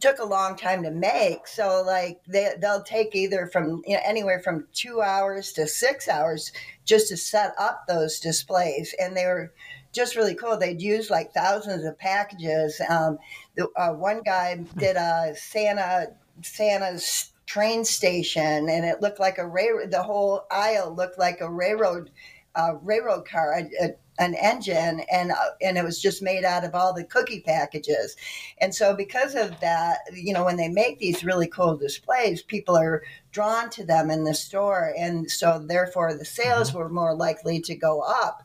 took 0.00 0.18
a 0.18 0.24
long 0.24 0.56
time 0.56 0.82
to 0.82 0.90
make. 0.90 1.46
So 1.46 1.82
like 1.84 2.20
they 2.26 2.52
they'll 2.60 2.82
take 2.82 3.14
either 3.14 3.46
from 3.46 3.82
you 3.86 3.94
know, 3.94 4.02
anywhere 4.04 4.40
from 4.40 4.66
two 4.72 5.00
hours 5.00 5.52
to 5.54 5.66
six 5.66 6.08
hours 6.08 6.52
just 6.84 7.08
to 7.08 7.16
set 7.16 7.54
up 7.58 7.84
those 7.86 8.20
displays, 8.20 8.94
and 8.98 9.16
they 9.16 9.26
were 9.26 9.52
just 9.92 10.16
really 10.16 10.34
cool. 10.34 10.56
They'd 10.56 10.82
use 10.82 11.10
like 11.10 11.32
thousands 11.32 11.84
of 11.84 11.98
packages. 11.98 12.80
Um, 12.88 13.18
the, 13.56 13.68
uh, 13.76 13.92
one 13.92 14.22
guy 14.22 14.56
did 14.76 14.96
a 14.96 15.34
Santa 15.34 16.08
Santa's 16.42 17.32
train 17.46 17.84
station, 17.84 18.68
and 18.68 18.84
it 18.84 19.00
looked 19.00 19.20
like 19.20 19.38
a 19.38 19.46
railroad. 19.46 19.90
The 19.90 20.02
whole 20.02 20.42
aisle 20.50 20.94
looked 20.94 21.18
like 21.18 21.40
a 21.40 21.50
railroad 21.50 22.10
uh, 22.54 22.74
railroad 22.82 23.26
car. 23.26 23.54
A, 23.54 23.84
a, 23.84 23.94
an 24.18 24.34
engine 24.34 25.00
and 25.12 25.30
uh, 25.30 25.50
and 25.60 25.76
it 25.76 25.84
was 25.84 26.00
just 26.00 26.22
made 26.22 26.44
out 26.44 26.64
of 26.64 26.74
all 26.74 26.92
the 26.92 27.04
cookie 27.04 27.40
packages 27.40 28.16
and 28.58 28.74
so 28.74 28.94
because 28.94 29.34
of 29.34 29.58
that 29.60 29.98
you 30.12 30.32
know 30.32 30.44
when 30.44 30.56
they 30.56 30.68
make 30.68 30.98
these 30.98 31.24
really 31.24 31.46
cool 31.46 31.76
displays 31.76 32.42
people 32.42 32.76
are 32.76 33.02
drawn 33.30 33.68
to 33.68 33.84
them 33.84 34.10
in 34.10 34.24
the 34.24 34.34
store 34.34 34.94
and 34.98 35.30
so 35.30 35.58
therefore 35.58 36.14
the 36.14 36.24
sales 36.24 36.70
mm-hmm. 36.70 36.78
were 36.78 36.88
more 36.88 37.14
likely 37.14 37.60
to 37.60 37.74
go 37.74 38.00
up 38.00 38.42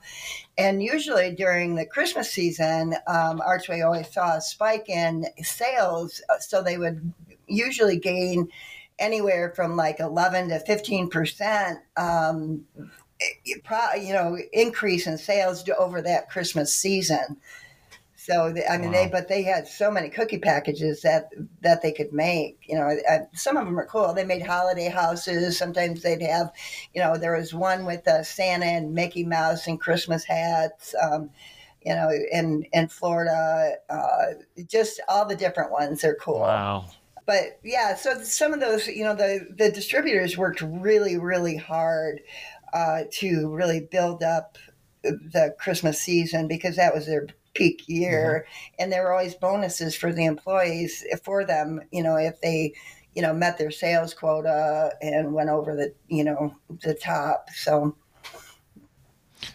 and 0.57 0.83
usually 0.83 1.33
during 1.33 1.75
the 1.75 1.85
christmas 1.85 2.31
season 2.31 2.95
um, 3.07 3.41
archway 3.45 3.81
always 3.81 4.11
saw 4.11 4.35
a 4.35 4.41
spike 4.41 4.89
in 4.89 5.25
sales 5.41 6.21
uh, 6.29 6.37
so 6.39 6.61
they 6.61 6.77
would 6.77 7.13
usually 7.47 7.97
gain 7.97 8.49
anywhere 8.99 9.51
from 9.55 9.75
like 9.75 9.99
11 9.99 10.49
to 10.49 10.59
15 10.59 11.09
percent 11.09 11.79
um, 11.95 12.65
you 13.45 14.13
know 14.13 14.37
increase 14.53 15.07
in 15.07 15.17
sales 15.17 15.67
over 15.77 16.01
that 16.01 16.29
Christmas 16.29 16.75
season. 16.75 17.37
So 18.15 18.53
I 18.69 18.77
mean, 18.77 18.91
wow. 18.91 19.03
they 19.03 19.09
but 19.09 19.27
they 19.27 19.41
had 19.41 19.67
so 19.67 19.89
many 19.89 20.07
cookie 20.09 20.37
packages 20.37 21.01
that 21.01 21.29
that 21.61 21.81
they 21.81 21.91
could 21.91 22.13
make. 22.13 22.59
You 22.67 22.75
know, 22.75 22.95
some 23.33 23.57
of 23.57 23.65
them 23.65 23.79
are 23.79 23.87
cool. 23.87 24.13
They 24.13 24.25
made 24.25 24.43
holiday 24.43 24.89
houses. 24.89 25.57
Sometimes 25.57 26.03
they'd 26.03 26.21
have, 26.21 26.51
you 26.93 27.01
know, 27.01 27.17
there 27.17 27.35
was 27.35 27.51
one 27.51 27.83
with 27.83 28.07
uh, 28.07 28.23
Santa 28.23 28.65
and 28.65 28.93
Mickey 28.93 29.23
Mouse 29.23 29.65
and 29.65 29.81
Christmas 29.81 30.23
hats. 30.23 30.93
Um, 31.01 31.31
you 31.83 31.95
know, 31.95 32.11
in 32.31 32.63
in 32.73 32.89
Florida, 32.89 33.73
uh, 33.89 34.25
just 34.67 35.01
all 35.07 35.25
the 35.25 35.35
different 35.35 35.71
ones. 35.71 36.01
They're 36.01 36.15
cool. 36.15 36.41
Wow 36.41 36.85
but 37.25 37.59
yeah 37.63 37.95
so 37.95 38.19
some 38.23 38.53
of 38.53 38.59
those 38.59 38.87
you 38.87 39.03
know 39.03 39.15
the 39.15 39.47
the 39.55 39.71
distributors 39.71 40.37
worked 40.37 40.61
really 40.61 41.17
really 41.17 41.55
hard 41.55 42.19
uh, 42.73 43.03
to 43.11 43.49
really 43.49 43.81
build 43.81 44.23
up 44.23 44.57
the 45.03 45.55
Christmas 45.59 45.99
season 45.99 46.47
because 46.47 46.75
that 46.75 46.93
was 46.93 47.07
their 47.07 47.27
peak 47.53 47.83
year, 47.87 48.45
mm-hmm. 48.45 48.75
and 48.83 48.91
there 48.91 49.03
were 49.03 49.11
always 49.11 49.35
bonuses 49.35 49.95
for 49.95 50.13
the 50.13 50.25
employees 50.25 51.03
for 51.23 51.43
them. 51.45 51.81
You 51.91 52.03
know, 52.03 52.15
if 52.15 52.39
they 52.41 52.73
you 53.15 53.21
know 53.21 53.33
met 53.33 53.57
their 53.57 53.71
sales 53.71 54.13
quota 54.13 54.93
and 55.01 55.33
went 55.33 55.49
over 55.49 55.75
the 55.75 55.93
you 56.07 56.23
know 56.23 56.55
the 56.83 56.93
top. 56.93 57.49
So 57.53 57.95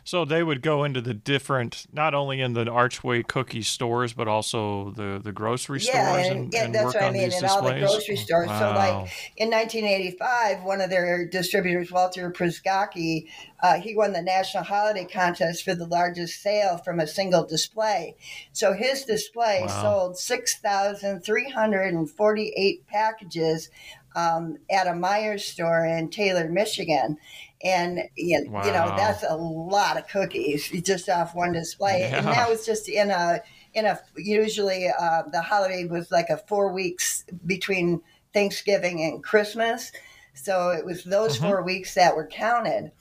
so 0.05 0.25
they 0.25 0.43
would 0.43 0.63
go 0.63 0.85
into 0.85 1.01
the 1.01 1.15
different, 1.15 1.87
not 1.93 2.15
only 2.15 2.41
in 2.41 2.53
the 2.53 2.71
Archway 2.71 3.23
cookie 3.23 3.63
stores, 3.63 4.13
but 4.13 4.29
also 4.29 4.91
the, 4.91 5.21
the 5.23 5.33
grocery 5.33 5.81
yeah, 5.81 6.13
stores. 6.13 6.27
And, 6.27 6.39
and, 6.39 6.55
and 6.55 6.75
that's 6.75 6.95
what 6.95 7.03
I 7.03 7.11
mean, 7.11 7.33
in 7.33 7.45
all 7.45 7.63
the 7.63 7.79
grocery 7.79 8.17
stores. 8.17 8.49
Wow. 8.49 8.59
So, 8.59 8.75
like 8.75 9.11
in 9.37 9.51
1985, 9.51 10.65
one 10.65 10.81
of 10.81 10.91
their 10.91 11.27
distributors, 11.27 11.91
Walter 11.91 12.31
Prusgocki, 12.31 13.29
uh, 13.63 13.81
he 13.81 13.95
won 13.95 14.13
the 14.13 14.23
national 14.23 14.65
holiday 14.65 15.05
contest 15.05 15.63
for 15.65 15.75
the 15.75 15.87
largest 15.87 16.43
sale 16.43 16.79
from 16.79 16.99
a 17.01 17.07
single 17.07 17.45
display. 17.45 18.17
So 18.53 18.73
his 18.73 19.05
display 19.05 19.65
wow. 19.67 19.83
sold 19.83 20.17
6,348 20.19 22.87
packages 22.87 23.69
um, 24.15 24.59
at 24.71 24.87
a 24.87 24.93
Meijer 24.93 25.41
store 25.41 25.85
in 25.85 26.09
Taylor, 26.09 26.49
Michigan 26.49 27.19
and 27.63 28.01
you 28.17 28.43
know, 28.45 28.51
wow. 28.51 28.65
you 28.65 28.73
know 28.73 28.95
that's 28.97 29.25
a 29.29 29.37
lot 29.37 29.97
of 29.97 30.07
cookies 30.09 30.69
just 30.85 31.09
off 31.09 31.35
one 31.35 31.53
display 31.53 32.01
yeah. 32.01 32.19
and 32.19 32.27
that 32.27 32.49
was 32.49 32.67
just 32.67 32.89
in 32.89 33.11
a 33.11 33.41
in 33.75 33.87
a 33.87 33.99
usually 34.17 34.89
uh, 34.89 35.23
the 35.33 35.41
holiday 35.41 35.85
was 35.85 36.11
like 36.11 36.29
a 36.29 36.37
four 36.37 36.73
weeks 36.73 37.25
between 37.47 38.01
thanksgiving 38.33 39.03
and 39.03 39.25
christmas 39.25 39.93
so 40.35 40.71
it 40.71 40.85
was 40.85 41.05
those 41.05 41.37
mm-hmm. 41.37 41.47
four 41.47 41.63
weeks 41.63 41.95
that 41.95 42.15
were 42.15 42.27
counted 42.27 42.93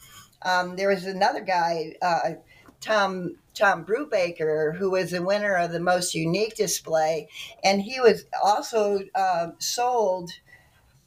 um, 0.43 0.75
there 0.75 0.89
was 0.89 1.05
another 1.05 1.41
guy 1.41 1.93
uh, 2.01 2.31
tom 2.79 3.35
Tom 3.55 3.85
Brubaker, 3.85 4.75
who 4.75 4.91
was 4.91 5.11
the 5.11 5.23
winner 5.23 5.55
of 5.55 5.71
the 5.71 5.79
most 5.79 6.13
unique 6.13 6.55
display, 6.55 7.29
and 7.63 7.81
he 7.81 8.01
was 8.01 8.25
also 8.43 8.99
uh, 9.15 9.47
sold 9.59 10.29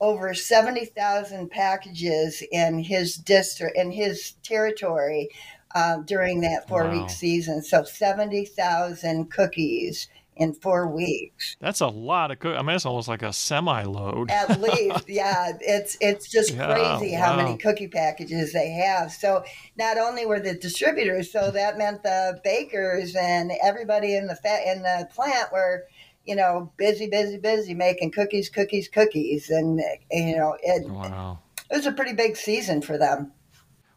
over 0.00 0.32
70,000 0.34 1.50
packages 1.50 2.42
in 2.52 2.78
his 2.78 3.16
district, 3.16 3.76
in 3.76 3.90
his 3.90 4.34
territory 4.42 5.28
uh, 5.74 5.98
during 5.98 6.40
that 6.42 6.68
four 6.68 6.84
wow. 6.84 6.92
week 6.92 7.10
season. 7.10 7.62
So 7.62 7.84
70,000 7.84 9.30
cookies 9.30 10.08
in 10.38 10.54
four 10.54 10.86
weeks. 10.86 11.56
That's 11.60 11.80
a 11.80 11.88
lot 11.88 12.30
of 12.30 12.38
cookies. 12.38 12.58
I 12.58 12.62
mean, 12.62 12.76
it's 12.76 12.86
almost 12.86 13.08
like 13.08 13.22
a 13.22 13.32
semi 13.32 13.82
load. 13.82 14.30
At 14.30 14.60
least, 14.60 15.04
yeah. 15.08 15.52
It's 15.60 15.98
it's 16.00 16.30
just 16.30 16.54
yeah, 16.54 16.72
crazy 16.72 17.14
wow. 17.14 17.22
how 17.22 17.36
many 17.36 17.58
cookie 17.58 17.88
packages 17.88 18.52
they 18.52 18.70
have. 18.70 19.10
So 19.12 19.44
not 19.76 19.98
only 19.98 20.24
were 20.24 20.40
the 20.40 20.54
distributors, 20.54 21.30
so 21.32 21.50
that 21.50 21.76
meant 21.76 22.02
the 22.04 22.40
bakers 22.44 23.14
and 23.16 23.50
everybody 23.62 24.14
in 24.14 24.28
the 24.28 24.36
fa- 24.36 24.62
in 24.64 24.82
the 24.82 25.08
plant 25.12 25.52
were 25.52 25.86
you 26.28 26.36
know, 26.36 26.70
busy, 26.76 27.08
busy, 27.08 27.38
busy 27.38 27.72
making 27.72 28.10
cookies, 28.10 28.50
cookies, 28.50 28.86
cookies. 28.86 29.48
And, 29.48 29.80
you 30.10 30.36
know, 30.36 30.56
it, 30.62 30.86
wow. 30.86 31.38
it 31.70 31.76
was 31.76 31.86
a 31.86 31.92
pretty 31.92 32.12
big 32.12 32.36
season 32.36 32.82
for 32.82 32.98
them. 32.98 33.32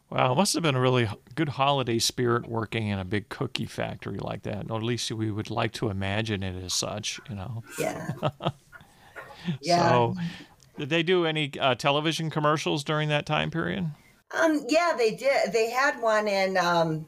Wow, 0.08 0.32
it 0.32 0.36
must 0.36 0.54
have 0.54 0.62
been 0.62 0.74
a 0.74 0.80
really 0.80 1.08
good 1.34 1.50
holiday 1.50 1.98
spirit 1.98 2.48
working 2.48 2.88
in 2.88 2.98
a 2.98 3.04
big 3.04 3.28
cookie 3.28 3.66
factory 3.66 4.18
like 4.18 4.42
that. 4.44 4.70
Or 4.70 4.78
at 4.78 4.82
least 4.82 5.12
we 5.12 5.30
would 5.30 5.50
like 5.50 5.72
to 5.72 5.90
imagine 5.90 6.42
it 6.42 6.62
as 6.64 6.72
such, 6.72 7.20
you 7.28 7.36
know. 7.36 7.62
Yeah. 7.78 8.10
yeah. 9.62 9.88
So, 9.90 10.14
did 10.78 10.88
they 10.88 11.02
do 11.02 11.26
any 11.26 11.52
uh, 11.60 11.74
television 11.74 12.30
commercials 12.30 12.82
during 12.82 13.10
that 13.10 13.26
time 13.26 13.50
period? 13.50 13.90
Um, 14.38 14.64
yeah, 14.68 14.94
they 14.96 15.14
did. 15.14 15.52
They 15.52 15.70
had 15.70 16.00
one 16.00 16.28
in 16.28 16.56
um, 16.56 17.06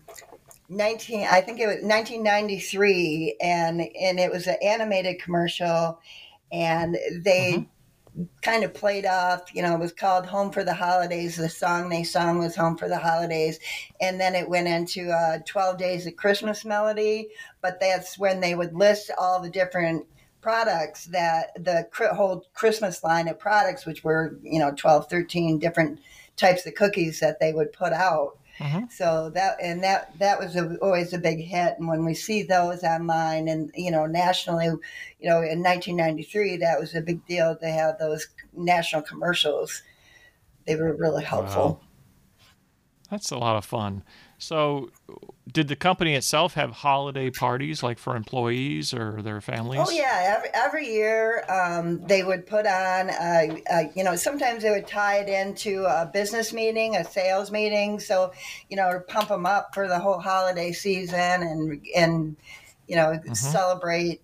19 0.69 1.27
i 1.31 1.41
think 1.41 1.61
it 1.61 1.67
was 1.67 1.77
1993 1.83 3.37
and 3.41 3.81
and 3.81 4.19
it 4.19 4.31
was 4.31 4.47
an 4.47 4.57
animated 4.63 5.21
commercial 5.21 6.01
and 6.53 6.97
they 7.23 7.67
mm-hmm. 8.17 8.25
kind 8.43 8.65
of 8.65 8.73
played 8.73 9.05
off 9.05 9.55
you 9.55 9.61
know 9.61 9.75
it 9.75 9.81
was 9.81 9.93
called 9.93 10.25
home 10.25 10.51
for 10.51 10.65
the 10.65 10.73
holidays 10.73 11.37
the 11.37 11.49
song 11.49 11.89
they 11.89 12.03
sung 12.03 12.39
was 12.39 12.57
home 12.57 12.79
for 12.79 12.89
the 12.89 12.99
holidays 12.99 13.59
and 14.01 14.19
then 14.19 14.35
it 14.35 14.49
went 14.49 14.67
into 14.67 15.11
uh, 15.11 15.39
12 15.47 15.77
days 15.77 16.07
of 16.07 16.17
christmas 16.17 16.65
melody 16.65 17.29
but 17.61 17.79
that's 17.79 18.19
when 18.19 18.41
they 18.41 18.55
would 18.55 18.75
list 18.75 19.11
all 19.19 19.41
the 19.41 19.51
different 19.51 20.07
products 20.41 21.07
that 21.07 21.49
the 21.63 21.87
whole 22.15 22.47
christmas 22.55 23.05
line 23.05 23.29
of 23.29 23.39
products 23.39 23.85
which 23.85 24.03
were 24.03 24.39
you 24.43 24.59
know 24.59 24.73
12 24.77 25.09
13 25.11 25.59
different 25.59 26.01
types 26.37 26.67
of 26.67 26.75
cookies 26.75 27.21
that 27.21 27.39
they 27.39 27.53
would 27.53 27.73
put 27.73 27.93
out 27.93 28.39
Mm-hmm. 28.59 28.85
So 28.91 29.31
that 29.31 29.57
and 29.61 29.83
that 29.83 30.17
that 30.19 30.39
was 30.39 30.55
a, 30.55 30.77
always 30.77 31.13
a 31.13 31.19
big 31.19 31.41
hit. 31.41 31.75
And 31.79 31.89
when 31.89 32.05
we 32.05 32.15
see 32.15 32.43
those 32.43 32.85
online 32.85 33.49
and 33.49 33.71
you 33.75 33.91
know 33.91 34.07
nationally, 34.07 34.67
you 34.67 35.29
know 35.29 35.43
in 35.43 35.63
1993 35.63 36.59
that 36.59 36.79
was 36.79 36.95
a 36.95 37.01
big 37.01 37.27
deal 37.27 37.57
to 37.57 37.67
have 37.67 37.99
those 37.99 38.29
national 38.53 39.03
commercials. 39.03 39.83
They 40.67 40.77
were 40.77 40.95
really 40.95 41.25
helpful. 41.25 41.81
Wow. 41.81 41.81
That's 43.11 43.31
a 43.31 43.39
lot 43.39 43.57
of 43.57 43.65
fun. 43.65 44.03
So, 44.45 44.91
did 45.51 45.69
the 45.69 45.77
company 45.77 46.15
itself 46.15 46.55
have 46.55 46.71
holiday 46.71 47.31
parties 47.31 47.83
like 47.83 47.99
for 47.99 48.15
employees 48.15 48.93
or 48.93 49.23
their 49.23 49.41
families? 49.41 49.81
Oh 49.83 49.91
yeah, 49.91 50.37
every, 50.37 50.49
every 50.53 50.89
year 50.89 51.45
um, 51.51 52.07
they 52.07 52.23
would 52.23 52.47
put 52.47 52.67
on. 52.67 53.11
A, 53.11 53.63
a, 53.71 53.91
you 53.97 54.05
know, 54.05 54.17
sometimes 54.17 54.63
they 54.63 54.71
would 54.71 54.87
tie 54.87 55.19
it 55.19 55.29
into 55.29 55.85
a 55.85 56.11
business 56.13 56.53
meeting, 56.53 56.97
a 56.97 57.05
sales 57.05 57.51
meeting. 57.51 57.99
So, 57.99 58.33
you 58.69 58.77
know, 58.77 59.01
pump 59.09 59.29
them 59.29 59.47
up 59.47 59.75
for 59.75 59.89
the 59.89 59.99
whole 59.99 60.19
holiday 60.19 60.73
season 60.73 61.19
and 61.19 61.87
and 61.97 62.37
you 62.87 62.97
know 62.97 63.13
mm-hmm. 63.13 63.33
celebrate 63.33 64.21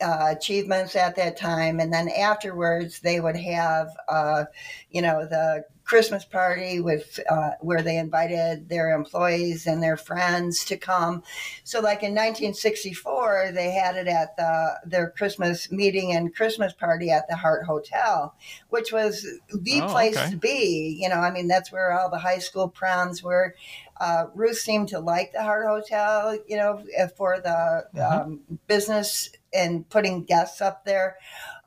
uh, 0.00 0.34
achievements 0.36 0.96
at 0.96 1.16
that 1.16 1.36
time, 1.36 1.80
and 1.80 1.92
then 1.92 2.08
afterwards 2.08 3.00
they 3.00 3.20
would 3.20 3.36
have, 3.36 3.88
uh, 4.08 4.44
you 4.90 5.00
know, 5.00 5.26
the 5.26 5.64
Christmas 5.84 6.24
party 6.24 6.80
with 6.80 7.20
uh, 7.30 7.50
where 7.60 7.82
they 7.82 7.98
invited 7.98 8.68
their 8.68 8.90
employees 8.94 9.66
and 9.66 9.82
their 9.82 9.96
friends 9.96 10.64
to 10.64 10.76
come. 10.76 11.22
So, 11.62 11.80
like 11.80 12.02
in 12.02 12.12
1964, 12.14 13.50
they 13.54 13.70
had 13.70 13.96
it 13.96 14.08
at 14.08 14.36
the 14.36 14.80
their 14.86 15.10
Christmas 15.10 15.70
meeting 15.70 16.12
and 16.12 16.34
Christmas 16.34 16.72
party 16.72 17.10
at 17.10 17.28
the 17.28 17.36
Hart 17.36 17.66
Hotel, 17.66 18.34
which 18.70 18.92
was 18.92 19.26
the 19.52 19.80
Oh, 19.82 19.86
place 19.88 20.16
okay. 20.16 20.30
to 20.30 20.36
be. 20.36 20.98
You 21.00 21.08
know, 21.10 21.16
I 21.16 21.30
mean, 21.30 21.48
that's 21.48 21.70
where 21.70 21.92
all 21.92 22.10
the 22.10 22.18
high 22.18 22.38
school 22.38 22.68
proms 22.68 23.22
were. 23.22 23.54
Uh, 24.00 24.26
Ruth 24.34 24.56
seemed 24.58 24.88
to 24.88 24.98
like 24.98 25.32
the 25.32 25.42
Hart 25.42 25.66
Hotel, 25.66 26.38
you 26.48 26.56
know, 26.56 26.82
for 27.16 27.40
the 27.40 27.86
Mhm. 27.94 28.22
um, 28.22 28.40
business 28.66 29.30
and 29.54 29.88
putting 29.88 30.24
guests 30.24 30.60
up 30.60 30.84
there. 30.84 31.16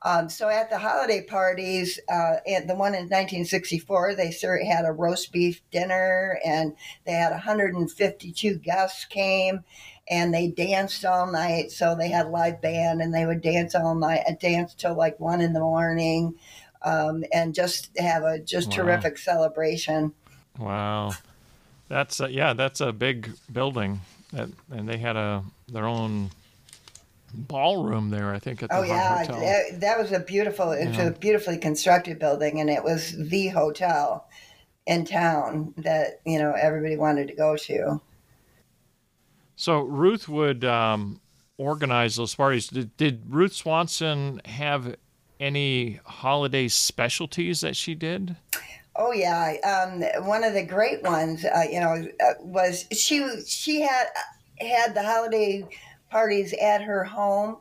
Um, 0.03 0.29
so 0.29 0.47
at 0.47 0.69
the 0.69 0.77
holiday 0.77 1.23
parties, 1.23 1.99
uh, 2.07 2.35
the 2.45 2.75
one 2.75 2.93
in 2.93 3.09
1964, 3.09 4.15
they 4.15 4.31
had 4.65 4.85
a 4.85 4.91
roast 4.91 5.31
beef 5.31 5.61
dinner, 5.71 6.39
and 6.45 6.75
they 7.05 7.13
had 7.13 7.31
152 7.31 8.55
guests 8.59 9.05
came, 9.05 9.63
and 10.09 10.33
they 10.33 10.47
danced 10.49 11.03
all 11.03 11.25
night. 11.31 11.71
So 11.71 11.95
they 11.95 12.09
had 12.09 12.27
a 12.27 12.29
live 12.29 12.61
band, 12.61 13.01
and 13.01 13.13
they 13.13 13.25
would 13.25 13.41
dance 13.41 13.73
all 13.73 13.95
night, 13.95 14.21
and 14.27 14.37
dance 14.39 14.75
till 14.75 14.95
like 14.95 15.19
one 15.19 15.41
in 15.41 15.53
the 15.53 15.59
morning, 15.61 16.35
um, 16.83 17.23
and 17.33 17.55
just 17.55 17.89
have 17.97 18.23
a 18.23 18.37
just 18.39 18.69
Wow. 18.69 18.75
terrific 18.75 19.17
celebration. 19.17 20.13
Wow, 20.59 21.13
that's 21.87 22.19
a, 22.19 22.31
yeah, 22.31 22.53
that's 22.53 22.81
a 22.81 22.91
big 22.91 23.31
building, 23.51 24.01
that, 24.31 24.49
and 24.71 24.87
they 24.87 24.97
had 24.97 25.15
a 25.15 25.43
their 25.67 25.85
own 25.85 26.31
ballroom 27.37 28.09
there. 28.09 28.33
I 28.33 28.39
think 28.39 28.63
at 28.63 28.69
the 28.69 28.77
Oh 28.77 28.83
yeah, 28.83 29.19
Hotel. 29.19 29.39
that, 29.41 29.79
that 29.81 29.99
was 29.99 30.11
a 30.11 30.19
beautiful. 30.19 30.71
It's 30.71 30.97
Yeah. 30.97 31.07
a 31.07 31.11
beautifully 31.11 31.57
constructed 31.57 32.19
building, 32.19 32.59
and 32.59 32.69
it 32.69 32.83
was 32.83 33.15
the 33.17 33.47
hotel 33.49 34.27
in 34.85 35.05
town 35.05 35.73
that 35.77 36.21
you 36.25 36.39
know 36.39 36.53
everybody 36.53 36.97
wanted 36.97 37.27
to 37.27 37.35
go 37.35 37.55
to. 37.57 38.01
So 39.55 39.81
Ruth 39.81 40.27
would 40.29 40.63
um, 40.65 41.19
organize 41.57 42.15
those 42.15 42.35
parties. 42.35 42.67
Did, 42.67 42.95
did 42.97 43.23
Ruth 43.27 43.53
Swanson 43.53 44.41
have 44.45 44.95
any 45.39 45.99
holiday 46.05 46.67
specialties 46.67 47.61
that 47.61 47.75
she 47.75 47.95
did? 47.95 48.35
Oh 48.95 49.11
yeah, 49.11 49.53
um, 49.63 50.25
one 50.25 50.43
of 50.43 50.53
the 50.53 50.63
great 50.63 51.03
ones, 51.03 51.45
uh, 51.45 51.65
you 51.69 51.79
know, 51.79 52.07
uh, 52.23 52.33
was 52.41 52.85
she. 52.91 53.27
She 53.45 53.81
had 53.81 54.07
had 54.59 54.95
the 54.95 55.03
holiday 55.03 55.63
parties 56.09 56.53
at 56.53 56.81
her 56.81 57.03
home 57.03 57.57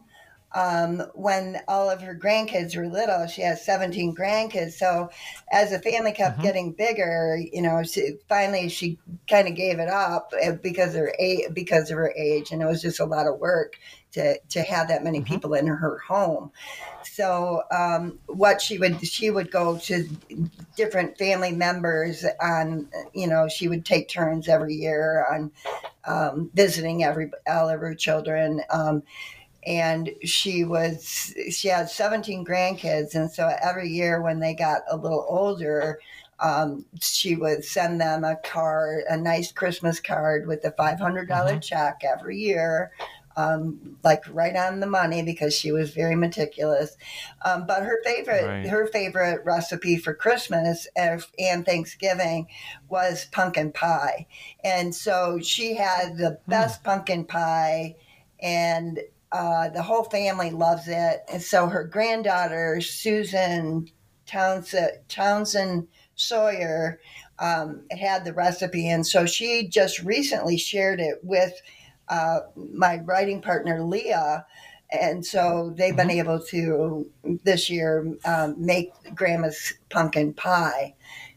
um, 0.56 1.02
when 1.14 1.60
all 1.68 1.90
of 1.90 2.00
her 2.00 2.14
grandkids 2.14 2.76
were 2.76 2.88
little. 2.88 3.26
She 3.26 3.42
has 3.42 3.64
seventeen 3.64 4.14
grandkids, 4.16 4.72
so 4.72 5.10
as 5.52 5.70
the 5.70 5.78
family 5.80 6.12
kept 6.12 6.38
Mhm. 6.38 6.42
getting 6.42 6.72
bigger, 6.72 7.38
you 7.52 7.62
know, 7.62 7.82
she, 7.82 8.14
finally 8.28 8.68
she 8.68 8.98
kind 9.28 9.48
of 9.48 9.54
gave 9.54 9.78
it 9.78 9.88
up 9.88 10.32
uh, 10.42 10.52
because 10.52 10.94
of 10.94 11.00
her 11.02 11.14
age, 11.18 11.46
because 11.52 11.90
of 11.90 11.96
her 11.98 12.12
age, 12.16 12.50
and 12.52 12.62
it 12.62 12.66
was 12.66 12.82
just 12.82 13.00
a 13.00 13.04
lot 13.04 13.26
of 13.26 13.38
work 13.38 13.74
to 14.12 14.38
to 14.48 14.62
have 14.62 14.88
that 14.88 15.04
many 15.04 15.20
Mhm. 15.20 15.26
people 15.26 15.54
in 15.54 15.66
her 15.66 15.98
home. 15.98 16.50
So 17.02 17.62
um, 17.70 18.18
what 18.26 18.60
she 18.60 18.78
would 18.78 19.06
she 19.06 19.30
would 19.30 19.50
go 19.50 19.78
to 19.78 20.08
different 20.76 21.18
family 21.18 21.52
members 21.52 22.24
on 22.40 22.88
you 23.14 23.26
know 23.26 23.48
she 23.48 23.68
would 23.68 23.84
take 23.84 24.08
turns 24.08 24.48
every 24.48 24.74
year 24.74 25.26
on 25.30 25.52
um, 26.04 26.50
visiting 26.54 27.04
every 27.04 27.30
all 27.48 27.68
of 27.68 27.80
her 27.80 27.94
children 27.94 28.62
um, 28.70 29.02
and 29.66 30.10
she 30.24 30.64
was 30.64 31.34
she 31.50 31.68
had 31.68 31.90
17 31.90 32.44
grandkids 32.44 33.14
and 33.14 33.30
so 33.30 33.50
every 33.62 33.88
year 33.88 34.22
when 34.22 34.40
they 34.40 34.54
got 34.54 34.82
a 34.90 34.96
little 34.96 35.26
older 35.28 35.98
um, 36.38 36.84
she 37.00 37.34
would 37.34 37.64
send 37.64 38.00
them 38.00 38.22
a 38.24 38.36
card 38.36 39.04
a 39.08 39.16
nice 39.16 39.52
christmas 39.52 40.00
card 40.00 40.46
with 40.46 40.64
a 40.64 40.70
$500 40.72 41.28
Mhm. 41.28 41.62
check 41.62 42.02
every 42.04 42.38
year 42.38 42.92
um, 43.38 43.98
like 44.02 44.22
right 44.30 44.56
on 44.56 44.80
the 44.80 44.86
money 44.86 45.22
because 45.22 45.54
she 45.54 45.70
was 45.72 45.90
very 45.92 46.14
meticulous 46.16 46.96
um, 47.44 47.66
but 47.66 47.82
her 47.82 47.98
favorite 48.04 48.44
Right. 48.46 48.66
her 48.66 48.86
favorite 48.86 49.44
recipe 49.44 49.96
for 49.96 50.14
christmas 50.14 50.86
and 50.96 51.22
and 51.38 51.66
thanksgiving 51.66 52.46
was 52.88 53.26
pumpkin 53.32 53.72
pie 53.72 54.26
and 54.64 54.94
so 54.94 55.38
she 55.40 55.74
had 55.74 56.16
the 56.16 56.38
best 56.48 56.82
pumpkin 56.84 57.24
pie 57.24 57.94
and 58.40 59.00
uh, 59.32 59.68
the 59.70 59.82
whole 59.82 60.04
family 60.04 60.50
loves 60.50 60.88
it. 60.88 61.22
And 61.32 61.42
so 61.42 61.66
her 61.66 61.84
granddaughter, 61.84 62.80
Susan 62.80 63.88
Townsend, 64.26 64.92
Townsend 65.08 65.88
Sawyer, 66.14 67.00
um, 67.38 67.82
had 67.90 68.24
the 68.24 68.32
recipe. 68.32 68.88
And 68.88 69.06
so 69.06 69.26
she 69.26 69.68
just 69.68 70.00
recently 70.00 70.56
shared 70.56 71.00
it 71.00 71.18
with 71.22 71.52
uh, 72.08 72.40
my 72.56 72.98
writing 73.04 73.42
partner, 73.42 73.82
Leah. 73.82 74.46
And 74.90 75.26
so 75.26 75.74
they've 75.76 75.96
been 75.96 76.10
able 76.10 76.40
to 76.46 77.10
this 77.44 77.68
year 77.68 78.16
um, 78.24 78.54
make 78.58 78.92
grandma's 79.14 79.74
pumpkin 79.90 80.32
pie. 80.32 80.94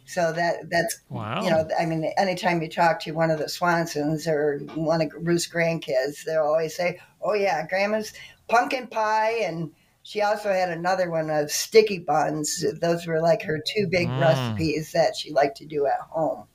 So 0.10 0.34
that 0.34 0.70
that's 0.70 1.02
Wow. 1.10 1.44
you 1.44 1.52
know, 1.52 1.68
I 1.80 1.86
mean, 1.86 2.12
anytime 2.18 2.62
you 2.62 2.68
talk 2.70 3.00
to 3.02 3.12
one 3.12 3.30
of 3.30 3.38
the 3.38 3.46
Swansons 3.46 4.28
or 4.28 4.58
one 4.74 5.02
of 5.02 5.12
Ruth's 5.16 5.48
grandkids, 5.48 6.24
they'll 6.26 6.44
always 6.44 6.76
say, 6.76 7.00
"Oh 7.22 7.34
yeah, 7.34 7.68
Grandma's 7.68 8.12
pumpkin 8.48 8.88
pie," 8.88 9.42
and 9.44 9.72
she 10.02 10.22
also 10.24 10.52
had 10.52 10.70
another 10.70 11.12
one 11.12 11.30
of 11.30 11.52
sticky 11.52 12.00
buns. 12.00 12.66
Those 12.82 13.06
were 13.06 13.22
like 13.22 13.44
her 13.44 13.60
two 13.76 13.88
big 13.92 14.08
Mm. 14.08 14.20
recipes 14.20 14.92
that 14.94 15.16
she 15.16 15.32
liked 15.32 15.58
to 15.58 15.66
do 15.66 15.86
at 15.86 16.00
home. 16.10 16.46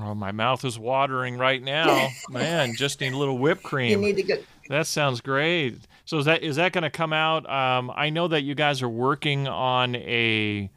Oh, 0.00 0.14
my 0.14 0.30
mouth 0.32 0.64
is 0.64 0.78
watering 0.78 1.36
right 1.36 1.62
now. 1.62 2.12
Man, 2.28 2.76
just 2.76 3.00
need 3.00 3.12
a 3.12 3.16
little 3.16 3.36
whipped 3.36 3.64
You 3.64 3.68
cream. 3.68 4.00
need 4.00 4.16
to 4.16 4.22
go. 4.22 4.36
That 4.68 4.86
sounds 4.86 5.20
great. 5.20 5.78
So 6.04 6.18
is 6.18 6.24
that 6.26 6.42
is 6.42 6.56
that 6.56 6.72
going 6.72 6.82
to 6.82 6.90
come 6.90 7.12
out? 7.12 7.50
Um, 7.50 7.92
I 7.94 8.10
know 8.10 8.28
that 8.28 8.42
you 8.42 8.54
guys 8.54 8.80
are 8.80 8.88
working 8.88 9.48
on 9.48 9.96
a 9.96 10.70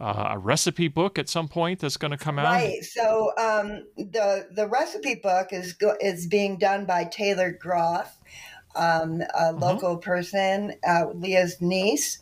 uh, 0.00 0.28
a 0.30 0.38
recipe 0.38 0.88
book 0.88 1.18
at 1.18 1.28
some 1.28 1.46
point 1.46 1.80
that's 1.80 1.96
going 1.96 2.10
to 2.10 2.16
come 2.16 2.38
out. 2.38 2.46
Right. 2.46 2.82
So 2.82 3.32
um, 3.38 3.84
the 3.96 4.48
the 4.50 4.66
recipe 4.66 5.16
book 5.16 5.48
is 5.52 5.74
go, 5.74 5.94
is 6.00 6.26
being 6.26 6.56
done 6.56 6.86
by 6.86 7.04
Taylor 7.04 7.52
Groff, 7.52 8.16
um, 8.74 9.22
a 9.38 9.52
local 9.52 9.98
person, 9.98 10.74
uh, 10.88 11.06
Leah's 11.14 11.60
niece, 11.60 12.18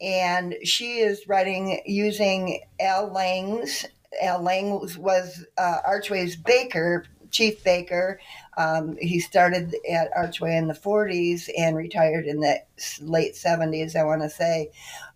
and 0.00 0.54
she 0.64 0.98
is 0.98 1.28
writing 1.28 1.80
using 1.84 2.62
Al 2.80 3.12
Lang's. 3.12 3.84
Al 4.22 4.42
Lang 4.42 4.80
was, 4.80 4.96
was 4.96 5.44
uh, 5.58 5.78
Archway's 5.86 6.34
baker, 6.34 7.04
chief 7.30 7.62
baker. 7.62 8.18
Um, 8.56 8.96
he 9.00 9.20
started 9.20 9.76
at 9.88 10.10
Archway 10.16 10.56
in 10.56 10.66
the 10.66 10.74
40s 10.74 11.48
and 11.56 11.76
retired 11.76 12.26
in 12.26 12.40
the 12.40 12.62
late 13.00 13.34
70s, 13.34 13.94
I 13.94 14.04
want 14.04 14.22
to 14.22 14.30
say. 14.30 14.70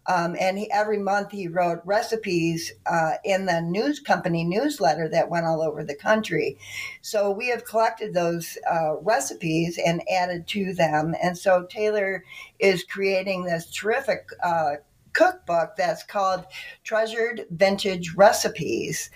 Um, 0.07 0.37
and 0.41 0.59
he, 0.59 0.71
every 0.71 0.99
month 0.99 1.31
he 1.31 1.49
wrote 1.49 1.81
recipes 1.85 2.73
uh, 2.87 3.13
in 3.25 3.47
the 3.47 3.61
news 3.61 4.01
company 4.01 4.45
newsletter 4.45 5.09
that 5.09 5.31
went 5.31 5.47
all 5.47 5.63
over 5.63 5.85
the 5.85 5.95
country. 5.95 6.59
So 7.03 7.31
we 7.31 7.49
have 7.49 7.65
collected 7.65 8.13
those 8.15 8.59
uh, 8.71 8.97
recipes 9.01 9.79
and 9.85 10.03
added 10.11 10.47
to 10.49 10.75
them. 10.75 11.15
And 11.23 11.39
so 11.39 11.67
Taylor 11.71 12.25
is 12.59 12.85
creating 12.85 13.45
this 13.45 13.71
terrific 13.71 14.29
uh, 14.43 14.77
cookbook 15.13 15.77
that's 15.77 16.03
called 16.03 16.47
Treasured 16.85 17.47
Vintage 17.51 18.15
Recipes. 18.15 19.11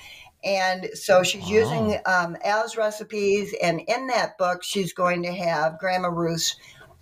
And 0.44 0.90
so 0.94 1.24
she's 1.24 1.44
Wow. 1.44 1.56
using 1.58 1.98
um, 2.06 2.36
Al's 2.44 2.76
recipes, 2.76 3.52
and 3.60 3.80
in 3.88 4.06
that 4.08 4.38
book, 4.38 4.62
she's 4.62 4.92
going 4.92 5.24
to 5.24 5.32
have 5.32 5.78
Grandma 5.80 6.08
Ruth's 6.08 6.54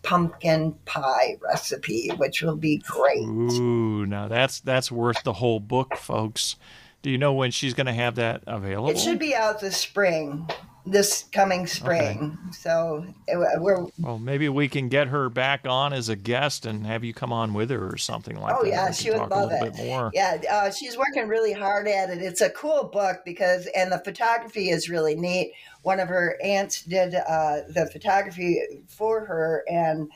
pumpkin 0.04 0.72
pie 0.84 1.36
recipe, 1.42 2.10
which 2.16 2.42
will 2.42 2.56
be 2.56 2.76
great. 2.86 3.26
Ooh, 3.26 4.06
now 4.06 4.28
that's 4.28 4.60
that's 4.60 4.92
worth 4.92 5.22
the 5.24 5.32
whole 5.32 5.58
book, 5.58 5.96
folks. 5.96 6.56
Do 7.02 7.10
you 7.10 7.18
know 7.18 7.32
when 7.32 7.50
she's 7.50 7.74
going 7.74 7.86
to 7.86 7.92
have 7.92 8.14
that 8.14 8.44
available? 8.46 8.90
It 8.90 8.98
should 8.98 9.18
be 9.18 9.34
out 9.34 9.60
this 9.60 9.76
spring, 9.76 10.48
this 10.86 11.24
coming 11.32 11.66
spring. 11.66 12.38
So 12.52 13.06
we're 13.28 13.86
Well, 13.98 14.18
maybe 14.18 14.48
we 14.48 14.68
can 14.68 14.88
get 14.88 15.08
her 15.08 15.28
back 15.30 15.66
on 15.66 15.92
as 15.92 16.08
a 16.10 16.16
guest 16.16 16.66
and 16.66 16.86
have 16.86 17.02
you 17.04 17.14
come 17.14 17.32
on 17.32 17.54
with 17.54 17.70
her 17.70 17.88
or 17.92 17.96
something 17.96 18.38
like 18.38 18.54
Oh, 18.54 18.62
that. 18.64 18.68
Oh 18.68 18.70
yeah, 18.70 18.90
she 18.92 19.10
would 19.10 19.30
love 19.30 19.50
it. 19.52 19.76
more. 19.76 20.10
yeah, 20.12 20.38
uh, 20.50 20.70
she's 20.70 20.96
working 20.98 21.26
really 21.26 21.52
hard 21.52 21.88
at 21.88 22.10
it. 22.10 22.20
It's 22.20 22.40
a 22.42 22.50
cool 22.50 22.84
book 22.84 23.18
because, 23.24 23.66
and 23.74 23.90
the 23.90 23.98
photography 24.00 24.68
is 24.70 24.88
really 24.90 25.14
neat. 25.14 25.52
One 25.82 26.00
of 26.00 26.08
her 26.08 26.36
aunts 26.42 26.82
did 26.82 27.14
uh, 27.14 27.60
the 27.68 27.88
photography 27.92 28.60
for 28.88 29.24
her, 29.24 29.64
and 29.70 30.10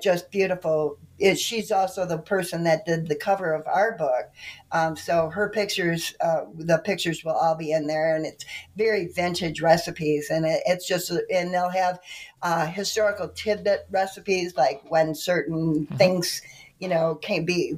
just 0.00 0.30
beautiful. 0.30 0.98
It, 1.18 1.38
she's 1.38 1.72
also 1.72 2.06
the 2.06 2.18
person 2.18 2.64
that 2.64 2.86
did 2.86 3.08
the 3.08 3.16
cover 3.16 3.52
of 3.52 3.66
our 3.66 3.96
book. 3.96 4.30
Um, 4.70 4.96
so 4.96 5.30
her 5.30 5.48
pictures, 5.50 6.14
uh, 6.20 6.44
the 6.54 6.78
pictures 6.78 7.24
will 7.24 7.32
all 7.32 7.56
be 7.56 7.72
in 7.72 7.86
there, 7.86 8.14
and 8.14 8.24
it's 8.24 8.44
very 8.76 9.06
vintage 9.08 9.60
recipes, 9.60 10.30
and 10.30 10.46
it, 10.46 10.62
it's 10.66 10.86
just, 10.86 11.10
and 11.10 11.52
they'll 11.52 11.68
have 11.70 11.98
uh, 12.42 12.66
historical 12.66 13.28
tidbit 13.28 13.86
recipes, 13.90 14.56
like 14.56 14.82
when 14.88 15.14
certain 15.14 15.86
Mhm. 15.86 15.98
things, 15.98 16.42
you 16.78 16.88
know, 16.88 17.16
can 17.16 17.44
be 17.44 17.74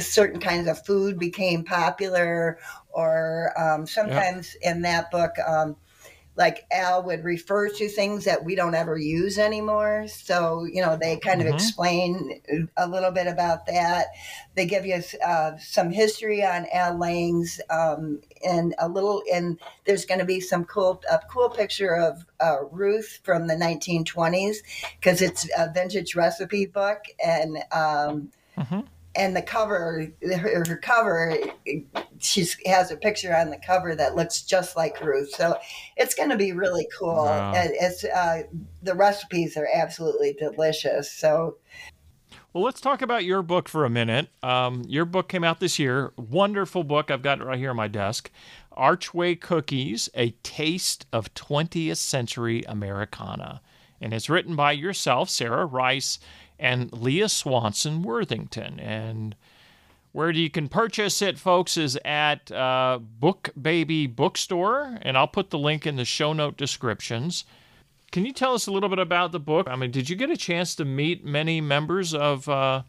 certain 0.00 0.40
kinds 0.40 0.66
of 0.68 0.84
food 0.84 1.18
became 1.18 1.64
popular, 1.64 2.58
or 2.90 3.52
um, 3.56 3.86
sometimes 3.86 4.56
yep. 4.60 4.74
in 4.74 4.82
that 4.82 5.10
book, 5.10 5.32
um, 5.46 5.76
like 6.36 6.64
Al 6.72 7.02
would 7.02 7.24
refer 7.24 7.68
to 7.68 7.88
things 7.88 8.24
that 8.24 8.44
we 8.44 8.54
don't 8.54 8.74
ever 8.74 8.96
use 8.96 9.38
anymore. 9.38 10.06
So, 10.08 10.64
you 10.64 10.80
know, 10.80 10.96
they 10.96 11.18
kind 11.18 11.40
mm-hmm. 11.40 11.48
of 11.48 11.54
explain 11.54 12.40
a 12.76 12.88
little 12.88 13.10
bit 13.10 13.26
about 13.26 13.66
that. 13.66 14.06
They 14.54 14.64
give 14.64 14.86
you 14.86 15.02
uh, 15.24 15.52
some 15.58 15.90
history 15.90 16.42
on 16.44 16.66
Al 16.72 16.98
Lang's 16.98 17.60
um, 17.68 18.20
and 18.46 18.74
a 18.78 18.88
little, 18.88 19.22
and 19.32 19.58
there's 19.84 20.06
going 20.06 20.20
to 20.20 20.26
be 20.26 20.40
some 20.40 20.64
cool, 20.64 21.02
a 21.10 21.20
cool 21.30 21.50
picture 21.50 21.94
of 21.94 22.24
uh, 22.40 22.64
Ruth 22.70 23.20
from 23.24 23.46
the 23.46 23.54
1920s 23.54 24.56
because 24.98 25.20
it's 25.20 25.48
a 25.56 25.70
vintage 25.72 26.14
recipe 26.14 26.64
book. 26.66 27.04
And, 27.22 27.58
um, 27.72 28.30
mm-hmm 28.56 28.80
and 29.14 29.36
the 29.36 29.42
cover 29.42 30.08
her, 30.22 30.64
her, 30.64 30.76
cover 30.76 31.36
she 32.18 32.46
has 32.66 32.90
a 32.90 32.96
picture 32.96 33.34
on 33.34 33.50
the 33.50 33.58
cover 33.58 33.94
that 33.94 34.14
looks 34.14 34.42
just 34.42 34.76
like 34.76 35.00
ruth. 35.00 35.30
So 35.34 35.58
it's 35.96 36.14
going 36.14 36.30
to 36.30 36.36
be 36.36 36.52
really 36.52 36.86
cool. 36.98 37.24
Wow. 37.24 37.52
it's 37.54 38.04
uh, 38.04 38.44
the 38.82 38.94
recipes 38.94 39.56
are 39.56 39.68
absolutely 39.72 40.34
delicious. 40.34 41.10
So 41.10 41.56
well 42.52 42.64
let's 42.64 42.80
talk 42.80 43.02
about 43.02 43.24
your 43.24 43.42
book 43.42 43.68
for 43.68 43.84
a 43.84 43.90
minute. 43.90 44.28
Um, 44.42 44.84
your 44.86 45.04
book 45.04 45.28
came 45.28 45.44
out 45.44 45.60
this 45.60 45.78
year. 45.78 46.12
Wonderful 46.16 46.84
book. 46.84 47.10
I've 47.10 47.22
got 47.22 47.40
it 47.40 47.44
right 47.44 47.58
here 47.58 47.70
on 47.70 47.76
my 47.76 47.88
desk. 47.88 48.30
Archway 48.72 49.34
cookies 49.34 50.08
a 50.14 50.30
taste 50.42 51.06
of 51.12 51.34
20th 51.34 51.98
century 51.98 52.62
americana. 52.68 53.60
And 54.00 54.12
it's 54.12 54.30
written 54.30 54.56
by 54.56 54.72
yourself 54.72 55.28
sarah 55.28 55.66
rice 55.66 56.18
and 56.62 56.92
Leah 56.92 57.28
Swanson 57.28 58.02
Worthington. 58.02 58.78
And 58.78 59.34
where 60.12 60.30
you 60.30 60.48
can 60.48 60.68
purchase 60.68 61.20
it, 61.20 61.38
folks, 61.38 61.76
is 61.76 61.98
at 62.04 62.52
uh, 62.52 63.00
Book 63.02 63.50
Baby 63.60 64.06
Bookstore, 64.06 64.98
and 65.02 65.18
I'll 65.18 65.26
put 65.26 65.50
the 65.50 65.58
link 65.58 65.86
in 65.86 65.96
the 65.96 66.04
show 66.04 66.32
note 66.32 66.56
descriptions. 66.56 67.44
Can 68.12 68.24
you 68.24 68.32
tell 68.32 68.54
us 68.54 68.66
a 68.66 68.70
little 68.70 68.90
bit 68.90 68.98
about 68.98 69.32
the 69.32 69.40
book? 69.40 69.66
I 69.68 69.74
mean, 69.74 69.90
did 69.90 70.08
you 70.08 70.16
get 70.16 70.30
a 70.30 70.36
chance 70.36 70.74
to 70.76 70.84
meet 70.84 71.24
many 71.24 71.62
members 71.62 72.12
of 72.12 72.46
uh, 72.46 72.82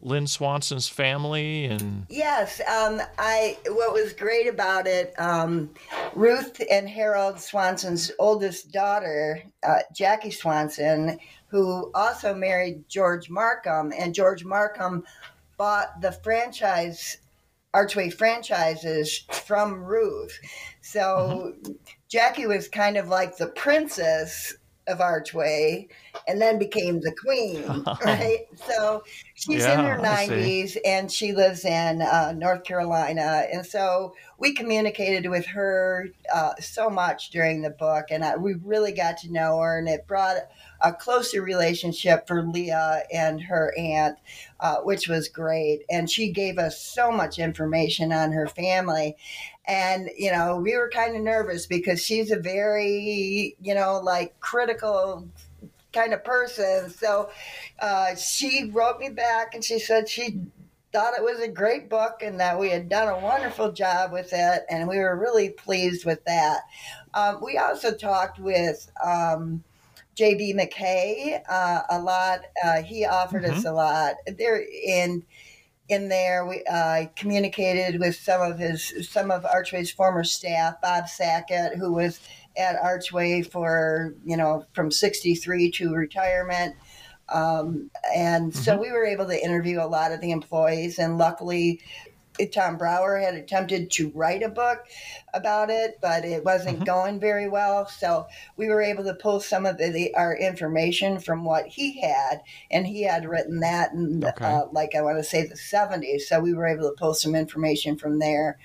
Lynn 0.00 0.26
Swanson's 0.26 0.88
family? 0.88 1.64
And 1.64 2.06
yes, 2.10 2.60
um, 2.68 3.00
I. 3.18 3.56
What 3.68 3.94
was 3.94 4.12
great 4.12 4.48
about 4.48 4.88
it, 4.88 5.14
um, 5.16 5.70
Ruth 6.14 6.60
and 6.70 6.88
Harold 6.88 7.40
Swanson's 7.40 8.10
oldest 8.18 8.72
daughter, 8.72 9.44
uh, 9.62 9.78
Jackie 9.94 10.32
Swanson, 10.32 11.20
who 11.48 11.90
also 11.94 12.34
married 12.34 12.88
George 12.88 13.30
Markham, 13.30 13.92
and 13.96 14.14
George 14.14 14.44
Markham 14.44 15.04
bought 15.56 16.00
the 16.00 16.12
franchise 16.12 17.18
Archway 17.74 18.10
franchises 18.10 19.26
from 19.30 19.84
Ruth. 19.84 20.38
So 20.80 21.54
mm-hmm. 21.62 21.72
Jackie 22.08 22.46
was 22.46 22.68
kind 22.68 22.96
of 22.96 23.08
like 23.08 23.36
the 23.36 23.48
princess 23.48 24.54
of 24.88 25.00
Archway 25.00 25.88
and 26.26 26.40
then 26.40 26.58
became 26.58 27.00
the 27.00 27.12
queen, 27.12 27.62
right? 28.04 28.46
So 28.56 29.02
she's 29.34 29.62
yeah, 29.62 29.78
in 29.78 29.84
her 29.84 29.98
90s 30.02 30.76
and 30.84 31.10
she 31.10 31.32
lives 31.32 31.64
in 31.64 32.02
uh, 32.02 32.32
North 32.36 32.64
Carolina. 32.64 33.46
And 33.52 33.64
so 33.64 34.14
we 34.38 34.54
communicated 34.54 35.28
with 35.28 35.46
her 35.46 36.08
uh, 36.34 36.54
so 36.60 36.90
much 36.90 37.30
during 37.30 37.62
the 37.62 37.70
book 37.70 38.06
and 38.10 38.24
I, 38.24 38.36
we 38.36 38.54
really 38.54 38.92
got 38.92 39.18
to 39.18 39.32
know 39.32 39.60
her 39.60 39.78
and 39.78 39.88
it 39.88 40.06
brought 40.06 40.36
a 40.80 40.92
closer 40.92 41.42
relationship 41.42 42.26
for 42.26 42.42
Leah 42.42 43.02
and 43.12 43.40
her 43.42 43.74
aunt, 43.76 44.18
uh, 44.60 44.76
which 44.76 45.08
was 45.08 45.28
great. 45.28 45.80
And 45.90 46.08
she 46.08 46.30
gave 46.30 46.58
us 46.58 46.80
so 46.80 47.10
much 47.10 47.38
information 47.38 48.12
on 48.12 48.32
her 48.32 48.46
family. 48.46 49.16
And, 49.68 50.08
you 50.16 50.32
know, 50.32 50.56
we 50.56 50.76
were 50.76 50.88
kind 50.88 51.14
of 51.14 51.22
nervous 51.22 51.66
because 51.66 52.02
she's 52.02 52.30
a 52.30 52.38
very, 52.38 53.54
you 53.60 53.74
know, 53.74 54.00
like 54.02 54.40
critical 54.40 55.28
kind 55.92 56.14
of 56.14 56.24
person. 56.24 56.88
So 56.88 57.30
uh, 57.78 58.14
she 58.16 58.70
wrote 58.72 58.98
me 58.98 59.10
back 59.10 59.54
and 59.54 59.62
she 59.62 59.78
said 59.78 60.08
she 60.08 60.40
thought 60.90 61.18
it 61.18 61.22
was 61.22 61.40
a 61.40 61.48
great 61.48 61.90
book 61.90 62.22
and 62.22 62.40
that 62.40 62.58
we 62.58 62.70
had 62.70 62.88
done 62.88 63.08
a 63.08 63.18
wonderful 63.18 63.70
job 63.70 64.10
with 64.10 64.30
it. 64.32 64.64
And 64.70 64.88
we 64.88 64.98
were 64.98 65.16
really 65.16 65.50
pleased 65.50 66.06
with 66.06 66.24
that. 66.24 66.62
Um, 67.12 67.40
we 67.44 67.58
also 67.58 67.94
talked 67.94 68.38
with, 68.38 68.90
um, 69.04 69.62
JB 70.16 70.56
McKay 70.56 71.40
uh, 71.48 71.82
a 71.90 72.00
lot. 72.00 72.40
Uh, 72.64 72.82
he 72.82 73.04
offered 73.04 73.44
mm-hmm. 73.44 73.56
us 73.56 73.64
a 73.64 73.72
lot. 73.72 74.16
There 74.36 74.60
in 74.84 75.24
in 75.88 76.08
there, 76.08 76.46
we 76.46 76.62
uh, 76.70 77.06
communicated 77.16 77.98
with 77.98 78.16
some 78.16 78.42
of 78.42 78.58
his 78.58 79.08
some 79.10 79.30
of 79.30 79.44
Archway's 79.44 79.90
former 79.90 80.24
staff, 80.24 80.80
Bob 80.82 81.08
Sackett, 81.08 81.76
who 81.76 81.92
was 81.92 82.20
at 82.56 82.76
Archway 82.76 83.42
for 83.42 84.14
you 84.24 84.36
know 84.36 84.64
from 84.72 84.90
'63 84.90 85.70
to 85.72 85.94
retirement. 85.94 86.74
Um, 87.30 87.90
and 88.14 88.52
mm-hmm. 88.52 88.62
so 88.62 88.78
we 88.78 88.90
were 88.90 89.04
able 89.04 89.26
to 89.26 89.44
interview 89.44 89.80
a 89.80 89.86
lot 89.86 90.12
of 90.12 90.20
the 90.20 90.30
employees, 90.30 90.98
and 90.98 91.18
luckily, 91.18 91.80
Tom 92.46 92.76
Brower 92.76 93.18
had 93.18 93.34
attempted 93.34 93.90
to 93.92 94.10
write 94.14 94.42
a 94.42 94.48
book 94.48 94.78
about 95.34 95.70
it, 95.70 95.98
but 96.00 96.24
it 96.24 96.44
wasn't 96.44 96.76
mm-hmm. 96.76 96.84
going 96.84 97.20
very 97.20 97.48
well. 97.48 97.86
So 97.86 98.26
we 98.56 98.68
were 98.68 98.82
able 98.82 99.04
to 99.04 99.14
pull 99.14 99.40
some 99.40 99.66
of 99.66 99.78
the, 99.78 99.90
the, 99.90 100.14
our 100.14 100.36
information 100.36 101.20
from 101.20 101.44
what 101.44 101.66
he 101.66 102.00
had, 102.00 102.42
and 102.70 102.86
he 102.86 103.02
had 103.02 103.28
written 103.28 103.60
that 103.60 103.92
in, 103.92 104.24
okay. 104.24 104.44
uh, 104.44 104.66
like 104.72 104.94
I 104.94 105.02
want 105.02 105.18
to 105.18 105.24
say 105.24 105.46
the 105.46 105.54
70s. 105.54 106.22
So 106.22 106.40
we 106.40 106.54
were 106.54 106.66
able 106.66 106.88
to 106.88 106.96
pull 106.96 107.14
some 107.14 107.34
information 107.34 107.96
from 107.96 108.18
there. 108.18 108.58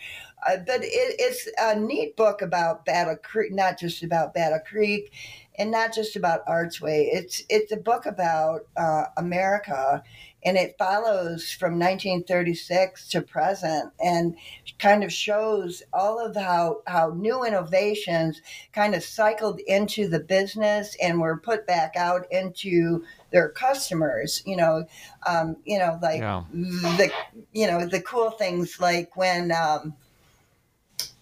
Uh, 0.45 0.57
but 0.57 0.83
it, 0.83 1.15
it's 1.19 1.47
a 1.57 1.79
neat 1.79 2.17
book 2.17 2.41
about 2.41 2.86
Battle 2.86 3.15
Creek, 3.15 3.53
not 3.53 3.79
just 3.79 4.03
about 4.03 4.33
Battle 4.33 4.59
Creek 4.59 5.13
and 5.55 5.71
not 5.71 5.93
just 5.93 6.15
about 6.15 6.41
Archway. 6.47 7.09
It's 7.13 7.43
it's 7.49 7.71
a 7.71 7.77
book 7.77 8.05
about 8.05 8.67
uh, 8.75 9.05
America 9.17 10.03
and 10.45 10.58
it 10.58 10.75
follows 10.77 11.51
from 11.51 11.79
1936 11.79 13.10
to 13.10 13.21
present 13.21 13.91
and 13.99 14.36
kind 14.79 15.03
of 15.03 15.12
shows 15.12 15.84
all 15.93 16.19
of 16.19 16.36
how 16.36 16.82
how 16.88 17.13
new 17.15 17.43
innovations 17.43 18.41
kind 18.73 18.95
of 18.95 19.03
cycled 19.03 19.60
into 19.67 20.08
the 20.08 20.19
business 20.19 20.95
and 21.01 21.19
were 21.19 21.38
put 21.38 21.65
back 21.65 21.95
out 21.95 22.25
into 22.32 23.03
their 23.32 23.49
customers 23.49 24.43
you 24.45 24.56
know 24.56 24.86
um, 25.27 25.56
you 25.65 25.79
know 25.79 25.97
like 26.01 26.19
yeah. 26.19 26.43
the 26.51 27.12
you 27.53 27.67
know 27.67 27.86
the 27.86 28.01
cool 28.01 28.32
things 28.32 28.79
like 28.79 29.15
when 29.15 29.51
um, 29.51 29.93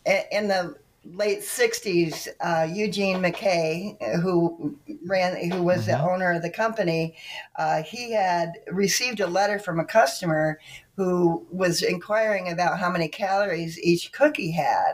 in 0.05 0.47
the 0.47 0.75
late 1.03 1.39
60s 1.39 2.27
uh, 2.41 2.67
eugene 2.71 3.17
mckay 3.17 4.21
who 4.21 4.77
ran 5.05 5.51
who 5.51 5.63
was 5.63 5.87
mm-hmm. 5.87 5.91
the 5.91 6.11
owner 6.11 6.33
of 6.33 6.41
the 6.41 6.49
company 6.49 7.15
uh, 7.57 7.81
he 7.81 8.11
had 8.11 8.53
received 8.71 9.19
a 9.19 9.27
letter 9.27 9.57
from 9.57 9.79
a 9.79 9.85
customer 9.85 10.59
who 10.95 11.45
was 11.51 11.81
inquiring 11.81 12.51
about 12.51 12.79
how 12.79 12.89
many 12.89 13.07
calories 13.07 13.79
each 13.79 14.11
cookie 14.11 14.51
had 14.51 14.93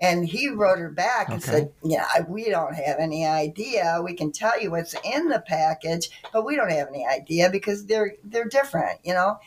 and 0.00 0.28
he 0.28 0.48
wrote 0.50 0.78
her 0.78 0.90
back 0.90 1.28
and 1.28 1.42
okay. 1.42 1.50
said, 1.50 1.72
Yeah, 1.82 2.06
we 2.28 2.50
don't 2.50 2.74
have 2.74 2.98
any 2.98 3.26
idea. 3.26 4.00
We 4.04 4.14
can 4.14 4.32
tell 4.32 4.60
you 4.60 4.70
what's 4.70 4.94
in 5.04 5.28
the 5.28 5.40
package, 5.40 6.10
but 6.32 6.44
we 6.44 6.56
don't 6.56 6.70
have 6.70 6.88
any 6.88 7.06
idea 7.06 7.48
because 7.50 7.86
they're 7.86 8.14
they're 8.24 8.44
different, 8.48 9.00
you 9.04 9.14
know? 9.14 9.38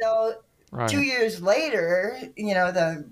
So 0.00 0.36
right. 0.70 0.88
two 0.88 1.02
years 1.02 1.42
later, 1.42 2.18
you 2.36 2.54
know, 2.54 2.70
the 2.72 3.04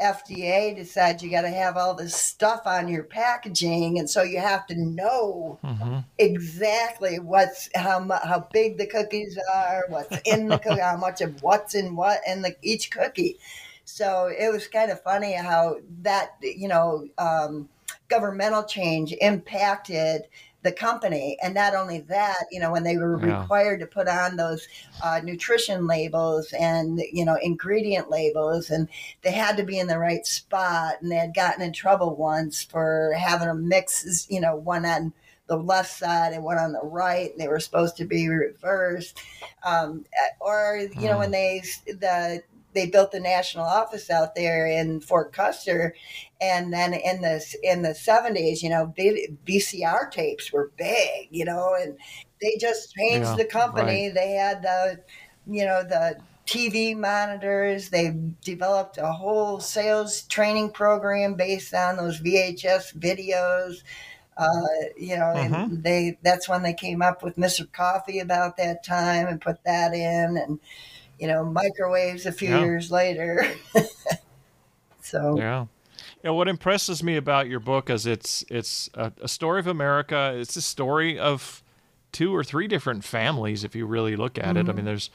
FDA 0.00 0.74
decides 0.74 1.22
you 1.22 1.30
got 1.30 1.42
to 1.42 1.50
have 1.50 1.76
all 1.76 1.94
this 1.94 2.14
stuff 2.14 2.62
on 2.66 2.88
your 2.88 3.04
packaging, 3.04 3.98
and 3.98 4.08
so 4.08 4.22
you 4.22 4.38
have 4.38 4.66
to 4.68 4.74
know 4.74 5.58
mm-hmm. 5.62 5.98
exactly 6.18 7.18
what's 7.18 7.68
how 7.74 8.06
how 8.24 8.48
big 8.52 8.78
the 8.78 8.86
cookies 8.86 9.38
are, 9.52 9.84
what's 9.88 10.16
in 10.24 10.48
the 10.48 10.58
cookie, 10.58 10.80
how 10.80 10.96
much 10.96 11.20
of 11.20 11.42
what's 11.42 11.74
in 11.74 11.96
what 11.96 12.20
in 12.26 12.42
the 12.42 12.54
each 12.62 12.90
cookie. 12.90 13.38
So 13.84 14.32
it 14.36 14.52
was 14.52 14.68
kind 14.68 14.90
of 14.90 15.02
funny 15.02 15.32
how 15.34 15.76
that 16.02 16.30
you 16.40 16.68
know 16.68 17.06
um, 17.18 17.68
governmental 18.08 18.64
change 18.64 19.14
impacted 19.20 20.22
the 20.62 20.72
company. 20.72 21.38
And 21.42 21.54
not 21.54 21.74
only 21.74 22.00
that, 22.00 22.44
you 22.50 22.60
know, 22.60 22.70
when 22.70 22.82
they 22.82 22.96
were 22.98 23.18
yeah. 23.24 23.40
required 23.40 23.80
to 23.80 23.86
put 23.86 24.08
on 24.08 24.36
those 24.36 24.68
uh, 25.02 25.20
nutrition 25.24 25.86
labels 25.86 26.52
and, 26.52 27.00
you 27.12 27.24
know, 27.24 27.38
ingredient 27.40 28.10
labels, 28.10 28.70
and 28.70 28.88
they 29.22 29.32
had 29.32 29.56
to 29.56 29.62
be 29.62 29.78
in 29.78 29.86
the 29.86 29.98
right 29.98 30.26
spot. 30.26 31.00
And 31.00 31.10
they 31.10 31.16
had 31.16 31.34
gotten 31.34 31.62
in 31.62 31.72
trouble 31.72 32.14
once 32.14 32.62
for 32.62 33.14
having 33.18 33.48
a 33.48 33.54
mix, 33.54 34.26
you 34.28 34.40
know, 34.40 34.54
one 34.56 34.84
on 34.84 35.12
the 35.46 35.56
left 35.56 35.90
side 35.90 36.32
and 36.32 36.44
one 36.44 36.58
on 36.58 36.72
the 36.72 36.84
right. 36.84 37.32
And 37.32 37.40
they 37.40 37.48
were 37.48 37.58
supposed 37.58 37.96
to 37.96 38.04
be 38.04 38.28
reversed. 38.28 39.18
Um, 39.64 40.04
or, 40.40 40.88
you 40.94 41.08
know, 41.08 41.18
when 41.18 41.30
they, 41.30 41.62
the, 41.86 42.42
they 42.72 42.86
built 42.86 43.12
the 43.12 43.20
national 43.20 43.64
office 43.64 44.10
out 44.10 44.34
there 44.34 44.66
in 44.66 45.00
Fort 45.00 45.32
Custer, 45.32 45.94
and 46.40 46.72
then 46.72 46.94
in 46.94 47.22
the 47.22 47.44
in 47.62 47.82
the 47.82 47.94
seventies, 47.94 48.62
you 48.62 48.70
know, 48.70 48.92
VCR 48.96 50.10
tapes 50.10 50.52
were 50.52 50.72
big, 50.76 51.28
you 51.30 51.44
know, 51.44 51.74
and 51.80 51.96
they 52.40 52.56
just 52.60 52.94
changed 52.94 53.28
yeah, 53.30 53.36
the 53.36 53.44
company. 53.44 54.06
Right. 54.06 54.14
They 54.14 54.30
had 54.32 54.62
the 54.62 55.00
you 55.46 55.64
know, 55.64 55.82
the 55.82 56.16
TV 56.46 56.96
monitors. 56.96 57.90
They 57.90 58.16
developed 58.42 58.98
a 58.98 59.12
whole 59.12 59.60
sales 59.60 60.22
training 60.22 60.70
program 60.70 61.34
based 61.34 61.74
on 61.74 61.96
those 61.96 62.20
VHS 62.20 62.96
videos. 62.98 63.82
Uh, 64.36 64.88
you 64.96 65.16
know, 65.16 65.34
mm-hmm. 65.36 65.54
and 65.54 65.82
they 65.82 66.18
that's 66.22 66.48
when 66.48 66.62
they 66.62 66.72
came 66.72 67.02
up 67.02 67.22
with 67.22 67.36
Mr. 67.36 67.70
Coffee 67.70 68.20
about 68.20 68.56
that 68.56 68.82
time 68.82 69.26
and 69.26 69.40
put 69.40 69.62
that 69.64 69.92
in, 69.92 70.36
and 70.36 70.58
you 71.20 71.28
know, 71.28 71.44
microwaves 71.44 72.26
a 72.26 72.32
few 72.32 72.48
yeah. 72.48 72.60
years 72.60 72.90
later. 72.90 73.44
so 75.02 75.36
yeah. 75.38 75.66
Yeah, 76.24 76.30
what 76.30 76.48
impresses 76.48 77.02
me 77.02 77.16
about 77.16 77.48
your 77.48 77.60
book 77.60 77.88
is 77.88 78.06
it's 78.06 78.44
it's 78.50 78.90
a, 78.94 79.12
a, 79.22 79.28
story 79.28 79.60
of 79.60 79.66
America. 79.66 80.34
It's 80.36 80.56
a 80.56 80.62
story 80.62 81.18
of 81.18 81.62
two 82.12 82.34
or 82.34 82.44
three 82.44 82.66
different 82.66 83.04
families, 83.04 83.64
if 83.64 83.74
you 83.74 83.86
really 83.86 84.16
look 84.16 84.36
at 84.36 84.44
mm-hmm. 84.44 84.56
it. 84.56 84.60
I 84.60 84.62
mean, 84.64 84.76
mm-hmm. 84.76 84.86
there's 84.86 85.10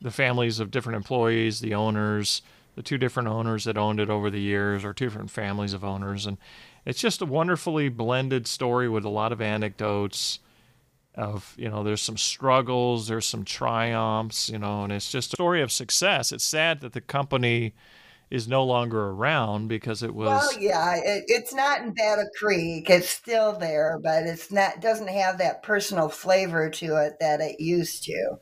the 0.00 0.10
families 0.10 0.60
of 0.60 0.70
different 0.70 0.96
employees, 0.96 1.60
the 1.60 1.74
owners, 1.74 2.42
the 2.74 2.82
two 2.82 2.98
different 2.98 3.28
owners 3.28 3.64
that 3.64 3.78
owned 3.78 4.00
it 4.00 4.10
over 4.10 4.30
the 4.30 4.40
years, 4.40 4.84
or 4.84 4.92
two 4.92 5.06
different 5.06 5.30
families 5.30 5.72
of 5.72 5.82
owners, 5.82 6.26
and 6.26 6.36
it's 6.84 7.00
just 7.00 7.22
a 7.22 7.26
wonderfully 7.26 7.88
blended 7.88 8.46
story 8.46 8.88
with 8.88 9.04
a 9.04 9.10
lot 9.10 9.32
of 9.32 9.40
anecdotes. 9.40 10.40
Of 11.20 11.54
you 11.58 11.68
know, 11.68 11.82
there's 11.82 12.00
some 12.02 12.16
struggles, 12.16 13.08
there's 13.08 13.26
some 13.26 13.44
triumphs, 13.44 14.48
you 14.48 14.58
know, 14.58 14.84
and 14.84 14.92
it's 14.92 15.10
just 15.10 15.34
a 15.34 15.36
story 15.36 15.60
of 15.60 15.70
success. 15.70 16.32
It's 16.32 16.44
sad 16.44 16.80
that 16.80 16.94
the 16.94 17.00
company 17.00 17.74
is 18.30 18.46
no 18.46 18.64
longer 18.64 19.08
around 19.08 19.68
because 19.68 20.02
it 20.02 20.14
was. 20.14 20.28
Well, 20.28 20.62
yeah, 20.62 20.96
it, 20.96 21.24
it's 21.26 21.52
not 21.52 21.82
in 21.82 21.92
Battle 21.92 22.28
Creek. 22.38 22.88
It's 22.88 23.08
still 23.08 23.58
there, 23.58 23.98
but 24.02 24.22
it's 24.24 24.50
not 24.50 24.80
doesn't 24.80 25.08
have 25.08 25.38
that 25.38 25.62
personal 25.62 26.08
flavor 26.08 26.70
to 26.70 26.96
it 26.96 27.18
that 27.20 27.40
it 27.40 27.60
used 27.60 28.04
to. 28.04 28.36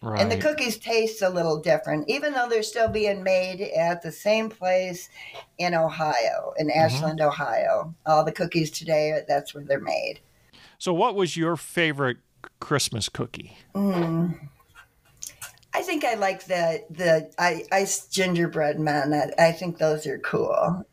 Right. 0.00 0.20
And 0.20 0.30
the 0.30 0.36
cookies 0.36 0.76
taste 0.76 1.22
a 1.22 1.30
little 1.30 1.60
different, 1.60 2.10
even 2.10 2.34
though 2.34 2.46
they're 2.48 2.62
still 2.62 2.88
being 2.88 3.22
made 3.22 3.62
at 3.62 4.02
the 4.02 4.12
same 4.12 4.50
place 4.50 5.08
in 5.56 5.74
Ohio, 5.74 6.52
in 6.58 6.68
mm-hmm. 6.68 6.78
Ashland, 6.78 7.20
mm-hmm. 7.20 7.28
Ohio. 7.28 7.94
All 8.04 8.24
the 8.24 8.32
cookies 8.32 8.70
today, 8.70 9.20
that's 9.26 9.54
where 9.54 9.64
they're 9.64 9.80
made. 9.80 10.20
So, 10.78 10.92
what 10.92 11.14
was 11.14 11.36
your 11.36 11.56
favorite 11.56 12.18
Christmas 12.60 13.08
cookie? 13.08 13.56
Mm. 13.74 14.38
I 15.74 15.82
think 15.82 16.04
I 16.04 16.14
like 16.14 16.44
the 16.44 16.84
the 16.90 17.30
ice 17.72 18.06
gingerbread 18.06 18.78
men. 18.78 19.12
I, 19.12 19.48
I 19.48 19.52
think 19.52 19.78
those 19.78 20.06
are 20.06 20.18
cool. 20.18 20.86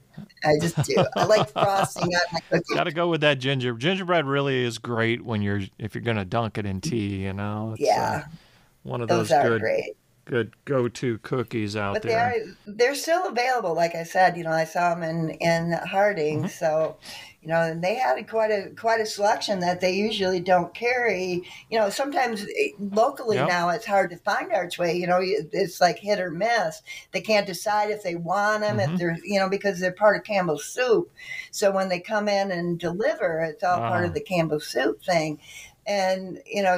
I 0.44 0.54
just 0.60 0.76
do. 0.84 1.06
I 1.16 1.26
like 1.26 1.50
frosting 1.54 2.04
on 2.04 2.22
my 2.34 2.40
cookies. 2.50 2.76
Got 2.76 2.86
to 2.86 2.92
go 2.92 3.08
with 3.08 3.22
that 3.22 3.40
ginger. 3.40 3.74
Gingerbread 3.74 4.26
really 4.26 4.64
is 4.64 4.80
great 4.80 5.24
when 5.24 5.42
you're 5.42 5.62
if 5.78 5.94
you're 5.94 6.04
gonna 6.04 6.26
dunk 6.26 6.58
it 6.58 6.66
in 6.66 6.82
tea. 6.82 7.24
You 7.24 7.34
know. 7.34 7.74
It's, 7.74 7.82
yeah. 7.82 8.24
Uh, 8.26 8.36
one 8.84 9.02
of 9.02 9.08
those, 9.08 9.30
those 9.30 9.44
good, 9.44 9.62
great. 9.62 9.94
good 10.26 10.54
go-to 10.66 11.20
cookies 11.20 11.76
out 11.76 11.94
but 11.94 12.02
there. 12.02 12.34
They 12.36 12.42
are, 12.42 12.56
they're 12.66 12.96
still 12.96 13.28
available. 13.28 13.76
Like 13.76 13.94
I 13.94 14.02
said, 14.02 14.36
you 14.36 14.44
know, 14.44 14.52
I 14.52 14.64
saw 14.64 14.96
them 14.96 15.04
in 15.04 15.30
in 15.32 15.74
Harding. 15.74 16.40
Mm-hmm. 16.40 16.48
So 16.48 16.98
you 17.42 17.48
know, 17.48 17.62
and 17.62 17.84
they 17.84 17.96
had 17.96 18.22
quite 18.30 18.52
a 18.52 18.70
quite 18.76 19.02
a 19.02 19.06
selection 19.06 19.62
that 19.62 19.82
they 19.82 19.94
usually 19.94 20.40
don't 20.40 20.74
carry. 20.76 21.42
You 21.72 21.80
know, 21.80 21.90
sometimes 21.90 22.44
eh, 22.44 22.70
locally 22.80 23.38
yep. 23.38 23.48
now 23.48 23.70
it's 23.70 23.86
hard 23.86 24.12
to 24.12 24.18
find 24.18 24.52
Archway. 24.52 24.96
You 24.96 25.08
know, 25.08 25.20
it's 25.22 25.82
like 25.82 25.98
hit 25.98 26.20
or 26.20 26.30
miss. 26.30 26.84
They 27.12 27.22
can't 27.22 27.48
decide 27.48 27.90
if 27.90 28.04
they 28.04 28.16
want 28.16 28.62
them 28.62 28.78
mm-hmm. 28.78 28.94
if 28.94 29.00
they're 29.00 29.18
you 29.24 29.40
know 29.40 29.50
because 29.50 29.80
they're 29.80 29.92
part 29.92 30.18
of 30.18 30.24
Campbell's 30.24 30.66
Soup. 30.66 31.12
So 31.50 31.72
when 31.72 31.90
they 31.90 32.00
come 32.00 32.28
in 32.28 32.52
and 32.52 32.80
deliver, 32.80 33.42
it's 33.42 33.64
all 33.64 33.82
uh. 33.82 33.90
part 33.90 34.06
of 34.06 34.12
ah. 34.12 34.14
the 34.14 34.22
campbell's 34.22 34.68
Soup 34.68 35.04
thing, 35.04 35.40
and 35.88 36.40
you 36.46 36.62
know 36.62 36.78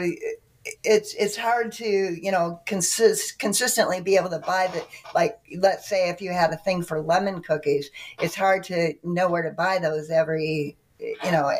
it's 0.83 1.13
it's 1.15 1.35
hard 1.35 1.71
to 1.71 1.85
you 1.85 2.31
know 2.31 2.61
consist 2.65 3.37
consistently 3.39 3.99
be 3.99 4.15
able 4.15 4.29
to 4.29 4.39
buy 4.39 4.67
the 4.73 4.85
like 5.13 5.37
let's 5.57 5.87
say 5.89 6.09
if 6.09 6.21
you 6.21 6.31
had 6.31 6.51
a 6.51 6.57
thing 6.57 6.81
for 6.81 7.01
lemon 7.01 7.41
cookies 7.41 7.89
it's 8.19 8.35
hard 8.35 8.63
to 8.63 8.93
know 9.03 9.29
where 9.29 9.41
to 9.41 9.51
buy 9.51 9.77
those 9.77 10.09
every 10.09 10.77
you 10.99 11.31
know 11.31 11.51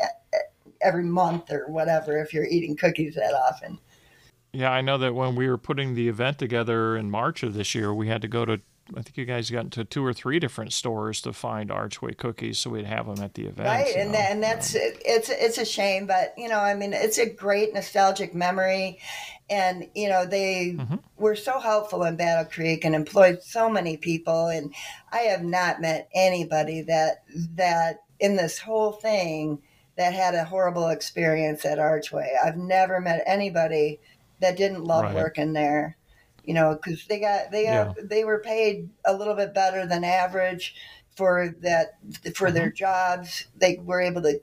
every 0.82 1.04
month 1.04 1.52
or 1.52 1.68
whatever 1.68 2.18
if 2.18 2.34
you're 2.34 2.46
eating 2.46 2.76
cookies 2.76 3.16
that 3.16 3.34
often. 3.34 3.78
Yeah 4.54 4.72
i 4.72 4.82
know 4.82 4.98
that 4.98 5.14
when 5.14 5.36
we 5.36 5.50
were 5.50 5.58
putting 5.58 5.96
the 5.96 6.08
event 6.08 6.38
together 6.38 6.96
in 6.96 7.10
march 7.10 7.44
of 7.44 7.54
this 7.54 7.76
year 7.76 7.94
we 7.94 8.08
had 8.08 8.22
to 8.22 8.28
go 8.28 8.46
to 8.46 8.62
I 8.90 9.02
think 9.02 9.18
you 9.18 9.26
guys 9.26 9.50
got 9.50 9.64
into 9.66 9.86
two 9.86 10.06
or 10.06 10.14
three 10.14 10.40
different 10.40 10.74
stores 10.74 11.22
to 11.22 11.32
find 11.32 11.72
Archway 11.72 12.18
cookies, 12.18 12.60
so 12.60 12.70
we'd 12.70 12.86
have 12.86 13.08
them 13.08 13.24
at 13.24 13.34
the 13.34 13.46
event. 13.46 13.68
Right, 13.68 13.96
and, 13.96 14.14
and 14.14 14.44
that's 14.44 14.76
it's 14.76 15.30
it's 15.30 15.58
a 15.58 15.66
shame, 15.66 16.06
but 16.06 16.34
you 16.38 16.50
know, 16.50 16.60
I 16.60 16.74
mean, 16.76 16.92
it's 16.92 17.18
a 17.18 17.30
great 17.30 17.74
nostalgic 17.74 18.36
memory, 18.36 19.00
and 19.50 19.88
you 19.96 20.10
know, 20.10 20.26
they 20.26 20.76
mm-hmm. 20.78 20.96
were 21.18 21.36
so 21.36 21.60
helpful 21.60 22.04
in 22.04 22.18
Battle 22.18 22.46
Creek 22.46 22.84
and 22.84 22.94
employed 22.94 23.42
so 23.42 23.70
many 23.70 23.96
people, 23.96 24.48
and 24.48 24.74
I 25.12 25.20
have 25.20 25.44
not 25.44 25.80
met 25.80 26.10
anybody 26.14 26.82
that 26.82 27.24
that 27.56 28.02
in 28.20 28.36
this 28.36 28.60
whole 28.60 28.92
thing 28.92 29.62
that 29.96 30.14
had 30.14 30.36
a 30.36 30.44
horrible 30.44 30.90
experience 30.90 31.64
at 31.66 31.80
Archway. 31.80 32.36
I've 32.44 32.58
never 32.58 33.00
met 33.00 33.24
anybody 33.26 34.00
that 34.42 34.58
didn't 34.58 34.84
love 34.84 35.04
right. 35.04 35.16
working 35.16 35.54
there 35.54 35.98
you 36.44 36.54
know, 36.54 36.76
because 36.76 37.06
they 37.08 37.20
got 37.20 37.52
they 37.52 37.66
got, 37.66 37.96
yeah. 37.98 38.04
they 38.04 38.26
were 38.26 38.40
paid 38.40 38.90
a 39.06 39.14
little 39.16 39.36
bit 39.36 39.54
better 39.54 39.86
than 39.86 40.04
average 40.04 40.76
for 41.16 41.56
that 41.62 41.98
for 42.36 42.48
mm-hmm. 42.48 42.56
their 42.56 42.72
jobs. 42.72 43.46
They 43.56 43.80
were 43.82 44.02
able 44.02 44.22
to, 44.24 44.42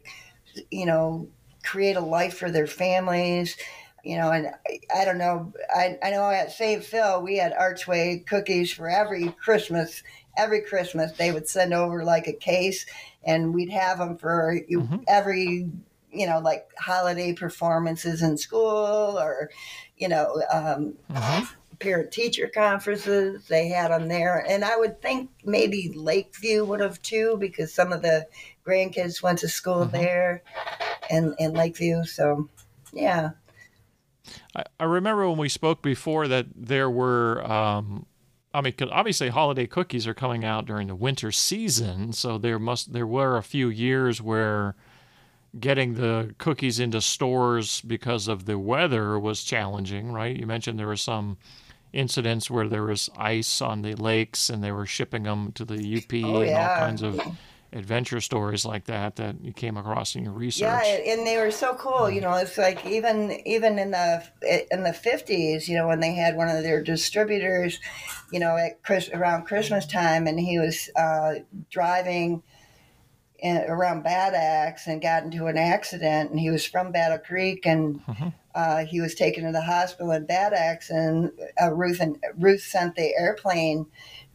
you 0.71 0.87
know, 0.87 1.29
create 1.63 1.97
a 1.97 2.01
life 2.01 2.39
for 2.39 2.51
their 2.51 2.67
families. 2.67 3.57
You 4.03 4.17
know, 4.17 4.31
and 4.31 4.47
I, 4.47 5.03
I 5.03 5.05
don't 5.05 5.19
know. 5.19 5.53
I, 5.75 5.99
I 6.03 6.11
know 6.11 6.31
at 6.31 6.53
St. 6.53 6.83
Phil 6.83 7.21
we 7.23 7.37
had 7.37 7.53
Archway 7.53 8.25
cookies 8.27 8.73
for 8.73 8.89
every 8.89 9.29
Christmas. 9.33 10.03
Every 10.39 10.63
Christmas 10.63 11.13
they 11.13 11.33
would 11.33 11.49
send 11.49 11.75
over 11.75 12.03
like 12.03 12.27
a 12.27 12.33
case, 12.33 12.87
and 13.25 13.53
we'd 13.53 13.71
have 13.71 13.99
them 13.99 14.17
for 14.17 14.59
mm-hmm. 14.71 14.99
every 15.07 15.69
you 16.11 16.27
know 16.27 16.39
like 16.39 16.67
holiday 16.79 17.35
performances 17.35 18.23
in 18.23 18.39
school 18.39 19.19
or 19.19 19.51
you 19.99 20.09
know 20.09 20.43
um, 20.51 20.95
mm-hmm 21.13 21.60
parent 21.81 22.13
teacher 22.13 22.47
conferences. 22.47 23.47
They 23.49 23.69
had 23.69 23.91
them 23.91 24.07
there. 24.09 24.45
And 24.49 24.65
I 24.65 24.77
would 24.77 25.03
think 25.03 25.31
maybe 25.45 25.93
Lakeview 25.95 26.65
would 26.65 26.81
have 26.81 27.03
too, 27.03 27.37
because 27.41 27.75
some 27.75 27.93
of 27.93 28.03
the 28.03 28.27
grandkids 28.65 29.23
went 29.23 29.41
to 29.41 29.49
school 29.49 29.87
mm-hmm. 29.87 29.97
there 29.97 30.43
and 31.11 31.35
in 31.39 31.55
Lakeview. 31.55 32.05
So, 32.05 32.49
yeah. 32.93 33.31
I, 34.55 34.65
I 34.79 34.85
remember 34.85 35.29
when 35.29 35.39
we 35.39 35.49
spoke 35.49 35.83
before 35.83 36.29
that 36.29 36.47
there 36.55 36.91
were, 36.91 37.43
um, 37.51 38.07
I 38.55 38.61
mean, 38.61 38.75
obviously 38.93 39.31
holiday 39.31 39.67
cookies 39.67 40.07
are 40.07 40.15
coming 40.15 40.45
out 40.45 40.67
during 40.67 40.87
the 40.87 40.95
winter 40.95 41.33
season. 41.33 42.13
So 42.13 42.39
there 42.39 42.59
must, 42.59 42.93
there 42.93 43.07
were 43.07 43.37
a 43.37 43.43
few 43.43 43.69
years 43.69 44.23
where, 44.23 44.77
getting 45.59 45.95
the 45.95 46.33
cookies 46.39 46.79
into 46.79 47.01
stores 47.01 47.81
because 47.81 48.29
of 48.29 48.45
the 48.45 48.57
weather 48.57 49.19
was 49.19 49.43
challenging, 49.43 50.13
right? 50.13 50.37
You 50.37 50.47
mentioned 50.47 50.79
there 50.79 50.87
were 50.87 50.95
some 50.95 51.39
incidents 51.93 52.51
where 52.51 52.69
there 52.69 52.85
was 52.85 53.11
ice 53.17 53.61
on 53.61 53.83
the 53.83 53.95
lakes 53.95 54.51
and 54.51 54.63
they 54.63 54.73
were 54.73 54.87
shipping 54.87 55.25
them 55.25 55.53
to 55.53 55.65
the 55.65 55.97
UP 55.97 56.13
oh, 56.25 56.41
and 56.41 56.51
yeah. 56.51 56.71
all 56.71 56.77
kinds 56.79 57.03
of 57.03 57.21
adventure 57.73 58.21
stories 58.21 58.65
like 58.65 58.85
that 58.87 59.17
that 59.17 59.45
you 59.45 59.53
came 59.53 59.77
across 59.77 60.17
in 60.17 60.25
your 60.25 60.33
research. 60.33 60.63
Yeah, 60.63 61.13
and 61.13 61.27
they 61.27 61.37
were 61.37 61.51
so 61.51 61.75
cool. 61.75 62.11
You 62.11 62.21
know, 62.21 62.35
it's 62.35 62.59
like 62.59 62.85
even 62.87 63.41
even 63.47 63.79
in 63.79 63.93
the 63.93 64.25
in 64.71 64.83
the 64.83 64.93
fifties, 64.93 65.69
you 65.69 65.77
know, 65.77 65.87
when 65.87 66.01
they 66.01 66.15
had 66.15 66.37
one 66.37 66.49
of 66.49 66.63
their 66.63 66.83
distributors, 66.83 67.79
you 68.33 68.41
know, 68.41 68.57
at 68.57 68.83
Chris, 68.83 69.09
around 69.11 69.45
Christmas 69.45 69.87
time, 69.87 70.27
and 70.27 70.39
he 70.39 70.59
was 70.59 70.91
uh, 70.97 71.35
driving 71.71 72.43
around 73.43 74.03
Bad 74.03 74.35
Axe 74.35 74.87
and 74.87 75.01
got 75.01 75.23
into 75.23 75.47
an 75.47 75.57
accident, 75.57 76.31
and 76.31 76.41
he 76.41 76.51
was 76.51 76.67
from 76.67 76.93
Battle 76.93 77.19
Creek, 77.19 77.67
and 77.67 78.05
mm-hmm. 78.05 78.29
Uh, 78.55 78.85
he 78.85 79.01
was 79.01 79.15
taken 79.15 79.45
to 79.45 79.53
the 79.53 79.63
hospital 79.63 80.13
in 80.13 80.27
Bad 80.27 80.53
and 80.91 81.31
uh, 81.61 81.73
Ruth 81.73 82.01
and 82.01 82.19
Ruth 82.37 82.63
sent 82.63 82.97
the 82.97 83.15
airplane, 83.17 83.87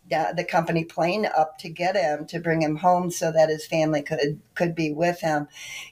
the 0.09 0.45
company 0.47 0.85
plane, 0.85 1.25
up 1.25 1.57
to 1.59 1.69
get 1.69 1.95
him 1.95 2.25
to 2.27 2.39
bring 2.39 2.61
him 2.61 2.77
home 2.77 3.11
so 3.11 3.31
that 3.31 3.49
his 3.49 3.65
family 3.65 4.01
could 4.01 4.39
could 4.53 4.75
be 4.75 4.91
with 4.91 5.19
him. 5.19 5.47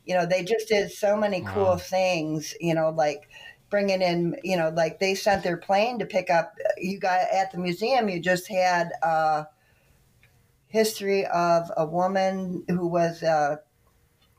You 0.05 0.15
know, 0.15 0.25
they 0.25 0.43
just 0.43 0.69
did 0.69 0.91
so 0.91 1.17
many 1.17 1.41
cool 1.41 1.77
things. 1.77 2.53
You 2.61 2.75
know, 2.75 2.89
like 2.89 3.29
bringing 3.69 4.01
in, 4.01 4.37
you 4.43 4.55
know, 4.55 4.69
like 4.69 4.99
they 4.99 5.15
sent 5.15 5.43
their 5.43 5.57
plane 5.57 5.99
to 5.99 6.05
pick 6.05 6.29
up. 6.29 6.53
You 6.77 6.99
got 6.99 7.21
at 7.31 7.51
the 7.51 7.57
museum. 7.57 8.07
You 8.07 8.19
just 8.21 8.47
had 8.47 8.91
uh, 9.01 9.45
history 10.67 11.25
of 11.25 11.71
a 11.75 11.85
woman 11.85 12.63
who 12.67 12.87
was 12.87 13.21
a 13.21 13.59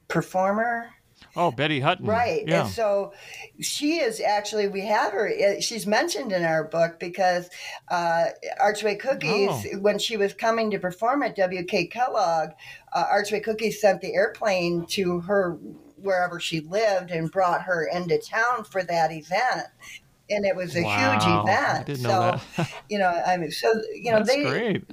performer. 0.09 0.94
Oh, 1.37 1.51
Betty 1.51 1.81
Hutton. 1.81 2.07
Right. 2.07 2.45
Yeah. 2.47 2.63
And 2.63 2.71
so 2.71 3.13
she 3.61 3.97
is 3.97 4.21
actually, 4.21 4.69
we 4.69 4.83
have 4.83 5.13
her, 5.13 5.33
eh, 5.37 5.61
she's 5.61 5.87
mentioned 5.87 6.33
in 6.33 6.45
our 6.45 6.65
book 6.65 7.01
because 7.01 7.49
uh, 7.89 8.27
Archway 8.61 8.97
Cookies, 8.97 9.67
oh. 9.75 9.79
when 9.79 9.99
she 9.99 10.17
was 10.17 10.33
coming 10.33 10.71
to 10.71 10.79
perform 10.79 11.23
at 11.23 11.37
WK 11.37 11.91
Kellogg, 11.91 12.51
uh, 12.93 13.05
Archway 13.11 13.41
Cookies 13.41 13.81
sent 13.81 14.01
the 14.01 14.15
airplane 14.15 14.87
to 14.91 15.21
her 15.21 15.59
wherever 15.97 16.39
she 16.39 16.61
lived 16.61 17.11
and 17.11 17.31
brought 17.31 17.63
her 17.63 17.89
into 17.93 18.19
town 18.19 18.65
for 18.65 18.83
that 18.85 19.11
event 19.11 19.67
and 20.31 20.47
it 20.47 20.57
was 20.57 20.75
a 20.77 20.83
wow. 20.83 21.13
huge 21.13 21.23
event. 21.27 21.99
So, 21.99 22.09
know 22.09 22.41
that. 22.57 22.73
you 22.89 22.99
know, 22.99 23.09
I 23.09 23.37
mean, 23.37 23.51
so 23.51 23.71
you 23.95 24.11
know, 24.11 24.19
That's 24.19 24.31
they 24.31 24.43
great. 24.43 24.85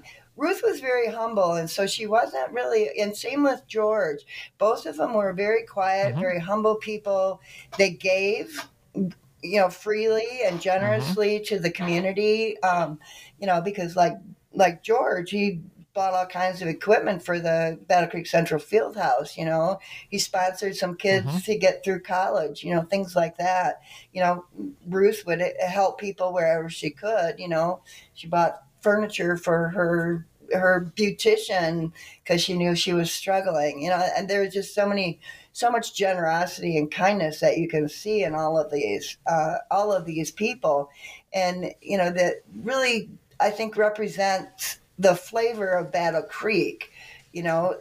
Ruth 0.42 0.64
was 0.64 0.80
very 0.80 1.08
humble, 1.08 1.54
and 1.54 1.70
so 1.70 1.86
she 1.86 2.08
wasn't 2.08 2.52
really. 2.52 2.90
And 3.00 3.16
same 3.16 3.44
with 3.44 3.68
George. 3.68 4.26
Both 4.58 4.88
of 4.88 4.98
them 4.98 5.14
were 5.14 5.34
very 5.34 5.64
quiet, 5.68 6.16
Mhm. 6.16 6.20
very 6.20 6.40
humble 6.40 6.78
people. 6.78 7.40
They 7.78 7.92
gave, 7.92 8.68
you 8.96 9.60
know, 9.60 9.70
freely 9.70 10.42
and 10.44 10.60
generously 10.60 11.42
to 11.42 11.60
the 11.60 11.70
community. 11.70 12.60
Um, 12.64 13.00
you 13.40 13.46
know, 13.46 13.62
because 13.62 13.96
like 13.96 14.14
like 14.54 14.82
George, 14.82 15.30
he 15.30 15.62
bought 15.94 16.14
all 16.14 16.26
kinds 16.26 16.62
of 16.64 16.68
equipment 16.68 17.24
for 17.24 17.40
the 17.40 17.78
Battle 17.88 18.10
Creek 18.10 18.26
Central 18.26 18.60
Field 18.60 18.96
House. 18.98 19.38
You 19.38 19.46
know, 19.46 19.78
he 20.10 20.18
sponsored 20.18 20.76
some 20.76 20.96
kids 20.96 21.28
Mhm. 21.28 21.46
to 21.46 21.56
get 21.58 21.84
through 21.84 22.00
college. 22.02 22.64
You 22.64 22.74
know, 22.74 22.82
things 22.82 23.16
like 23.16 23.38
that. 23.38 23.82
You 24.12 24.22
know, 24.22 24.46
Ruth 24.88 25.24
would 25.28 25.42
help 25.60 26.00
people 26.00 26.34
wherever 26.34 26.68
she 26.68 26.90
could. 26.90 27.40
You 27.40 27.48
know, 27.50 27.82
she 28.16 28.26
bought 28.28 28.64
furniture 28.82 29.38
for 29.38 29.70
her 29.70 30.26
her 30.54 30.92
beautician 30.96 31.92
because 32.24 32.42
she 32.42 32.58
knew 32.58 32.76
she 32.76 32.94
was 32.94 33.12
struggling 33.12 33.82
you 33.82 33.90
know 33.90 34.08
and 34.16 34.30
there's 34.30 34.54
just 34.54 34.74
so 34.74 34.88
many 34.88 35.20
so 35.54 35.70
much 35.70 35.94
generosity 35.96 36.78
and 36.78 36.92
kindness 36.92 37.40
that 37.40 37.58
you 37.58 37.68
can 37.68 37.90
see 37.90 38.24
in 38.24 38.34
all 38.34 38.58
of 38.58 38.72
these 38.72 39.18
uh, 39.28 39.56
all 39.70 39.92
of 39.92 40.06
these 40.06 40.32
people. 40.32 40.90
And 41.34 41.74
you 41.82 41.98
know 41.98 42.12
that 42.12 42.44
really 42.64 43.10
i 43.40 43.50
think 43.50 43.78
represents 43.78 44.80
the 45.00 45.16
flavor 45.16 45.70
of 45.70 45.92
battle 45.92 46.24
creek 46.24 46.92
you 47.34 47.44
know? 47.44 47.78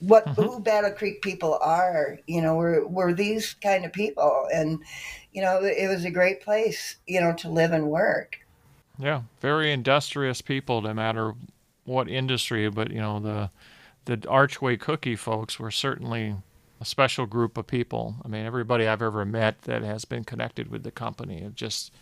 What 0.00 0.28
Mhm. 0.28 0.34
who 0.34 0.60
battle 0.60 0.92
creek 0.92 1.20
people 1.20 1.58
are 1.60 2.18
you 2.26 2.40
know 2.40 2.56
we're, 2.56 2.86
we're 2.86 3.12
these 3.12 3.54
kind 3.54 3.84
of 3.84 3.92
people. 3.92 4.48
And 4.52 4.82
you 5.32 5.42
know 5.42 5.62
it 5.62 5.88
was 5.88 6.04
a 6.04 6.10
great 6.10 6.40
place 6.40 6.96
you 7.06 7.20
know 7.20 7.34
to 7.34 7.50
live 7.50 7.72
and 7.72 7.88
work. 7.88 8.38
Yeah, 8.98 9.22
very 9.40 9.72
industrious 9.72 10.42
people, 10.42 10.82
no 10.82 10.92
matter 10.94 11.34
what 11.84 12.08
industry. 12.08 12.68
But 12.68 12.90
you 12.90 13.00
know, 13.00 13.20
the 13.20 13.50
the 14.04 14.28
Archway 14.28 14.76
Cookie 14.76 15.16
folks 15.16 15.58
were 15.58 15.70
certainly 15.70 16.36
a 16.80 16.84
special 16.84 17.26
group 17.26 17.56
of 17.56 17.66
people. 17.66 18.16
I 18.24 18.28
mean, 18.28 18.46
everybody 18.46 18.86
I've 18.86 19.02
ever 19.02 19.24
met 19.24 19.62
that 19.62 19.82
has 19.82 20.04
been 20.04 20.24
connected 20.24 20.70
with 20.70 20.82
the 20.82 20.90
company 20.90 21.50
just 21.54 21.92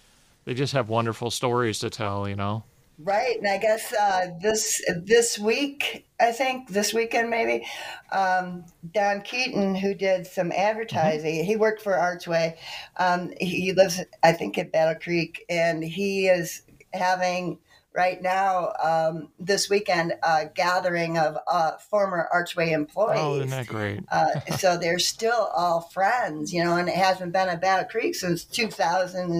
they 0.44 0.54
just 0.54 0.72
have 0.72 0.88
wonderful 0.88 1.30
stories 1.30 1.78
to 1.80 1.90
tell. 1.90 2.28
You 2.28 2.36
know. 2.36 2.64
Right, 3.00 3.38
and 3.38 3.46
I 3.46 3.58
guess 3.58 3.92
uh, 3.92 4.30
this 4.42 4.82
this 5.04 5.38
week, 5.38 6.08
I 6.18 6.32
think 6.32 6.68
this 6.68 6.92
weekend 6.92 7.30
maybe, 7.30 7.64
um, 8.10 8.64
Don 8.92 9.20
Keaton, 9.20 9.76
who 9.76 9.94
did 9.94 10.26
some 10.26 10.50
advertising, 10.50 11.44
he 11.44 11.54
worked 11.54 11.80
for 11.80 11.94
Archway. 11.94 12.58
Um, 12.96 13.32
he 13.40 13.72
lives, 13.72 14.00
I 14.24 14.32
think, 14.32 14.58
at 14.58 14.72
Battle 14.72 14.96
Creek, 15.00 15.44
and 15.48 15.84
he 15.84 16.26
is 16.26 16.62
having 16.92 17.58
right 17.94 18.20
now 18.22 18.72
um, 18.82 19.28
this 19.38 19.68
weekend 19.70 20.14
a 20.22 20.46
gathering 20.54 21.18
of 21.18 21.36
uh, 21.50 21.72
former 21.90 22.28
Archway 22.32 22.70
employees. 22.72 23.20
Oh, 23.20 23.36
isn't 23.36 23.50
that 23.50 23.66
great? 23.66 24.00
Uh, 24.10 24.40
so 24.58 24.76
they're 24.76 24.98
still 24.98 25.50
all 25.56 25.80
friends, 25.80 26.52
you 26.52 26.62
know, 26.64 26.76
and 26.76 26.88
it 26.88 26.94
hasn't 26.94 27.32
been 27.32 27.48
at 27.48 27.60
Battle 27.60 27.88
Creek 27.88 28.14
since 28.14 28.44
2000 28.44 29.30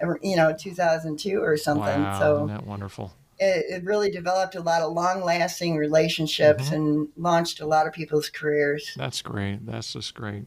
and, 0.00 0.18
you 0.22 0.36
know, 0.36 0.54
2002 0.58 1.42
or 1.42 1.56
something. 1.56 2.02
wow, 2.02 2.18
so 2.18 2.36
isn't 2.36 2.48
that 2.48 2.66
wonderful? 2.66 3.12
it, 3.38 3.64
it 3.68 3.84
really 3.84 4.10
developed 4.10 4.54
a 4.54 4.60
lot 4.60 4.80
of 4.80 4.92
long-lasting 4.92 5.76
relationships 5.76 6.70
Mhm. 6.70 6.72
and 6.72 7.08
launched 7.16 7.60
a 7.60 7.66
lot 7.66 7.86
of 7.86 7.92
people's 7.92 8.28
careers. 8.30 8.92
That's 8.96 9.22
great. 9.22 9.66
That's 9.66 9.92
just 9.92 10.14
great. 10.14 10.44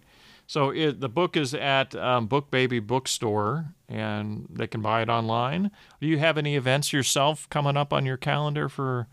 So 0.48 0.70
it, 0.70 1.02
the 1.02 1.10
book 1.10 1.36
is 1.36 1.54
at 1.54 1.94
um, 1.96 2.28
Book 2.28 2.50
Baby 2.50 2.80
Bookstore, 2.80 3.74
and 3.90 4.48
they 4.50 4.66
can 4.68 4.82
buy 4.82 5.02
it 5.02 5.10
online. 5.10 5.72
Do 6.00 6.08
you 6.08 6.20
have 6.20 6.38
any 6.38 6.56
events 6.56 6.94
yourself 6.94 7.50
coming 7.50 7.76
up 7.78 7.92
on 7.94 8.06
your 8.06 8.18
calendar 8.18 8.70
for 8.70 9.08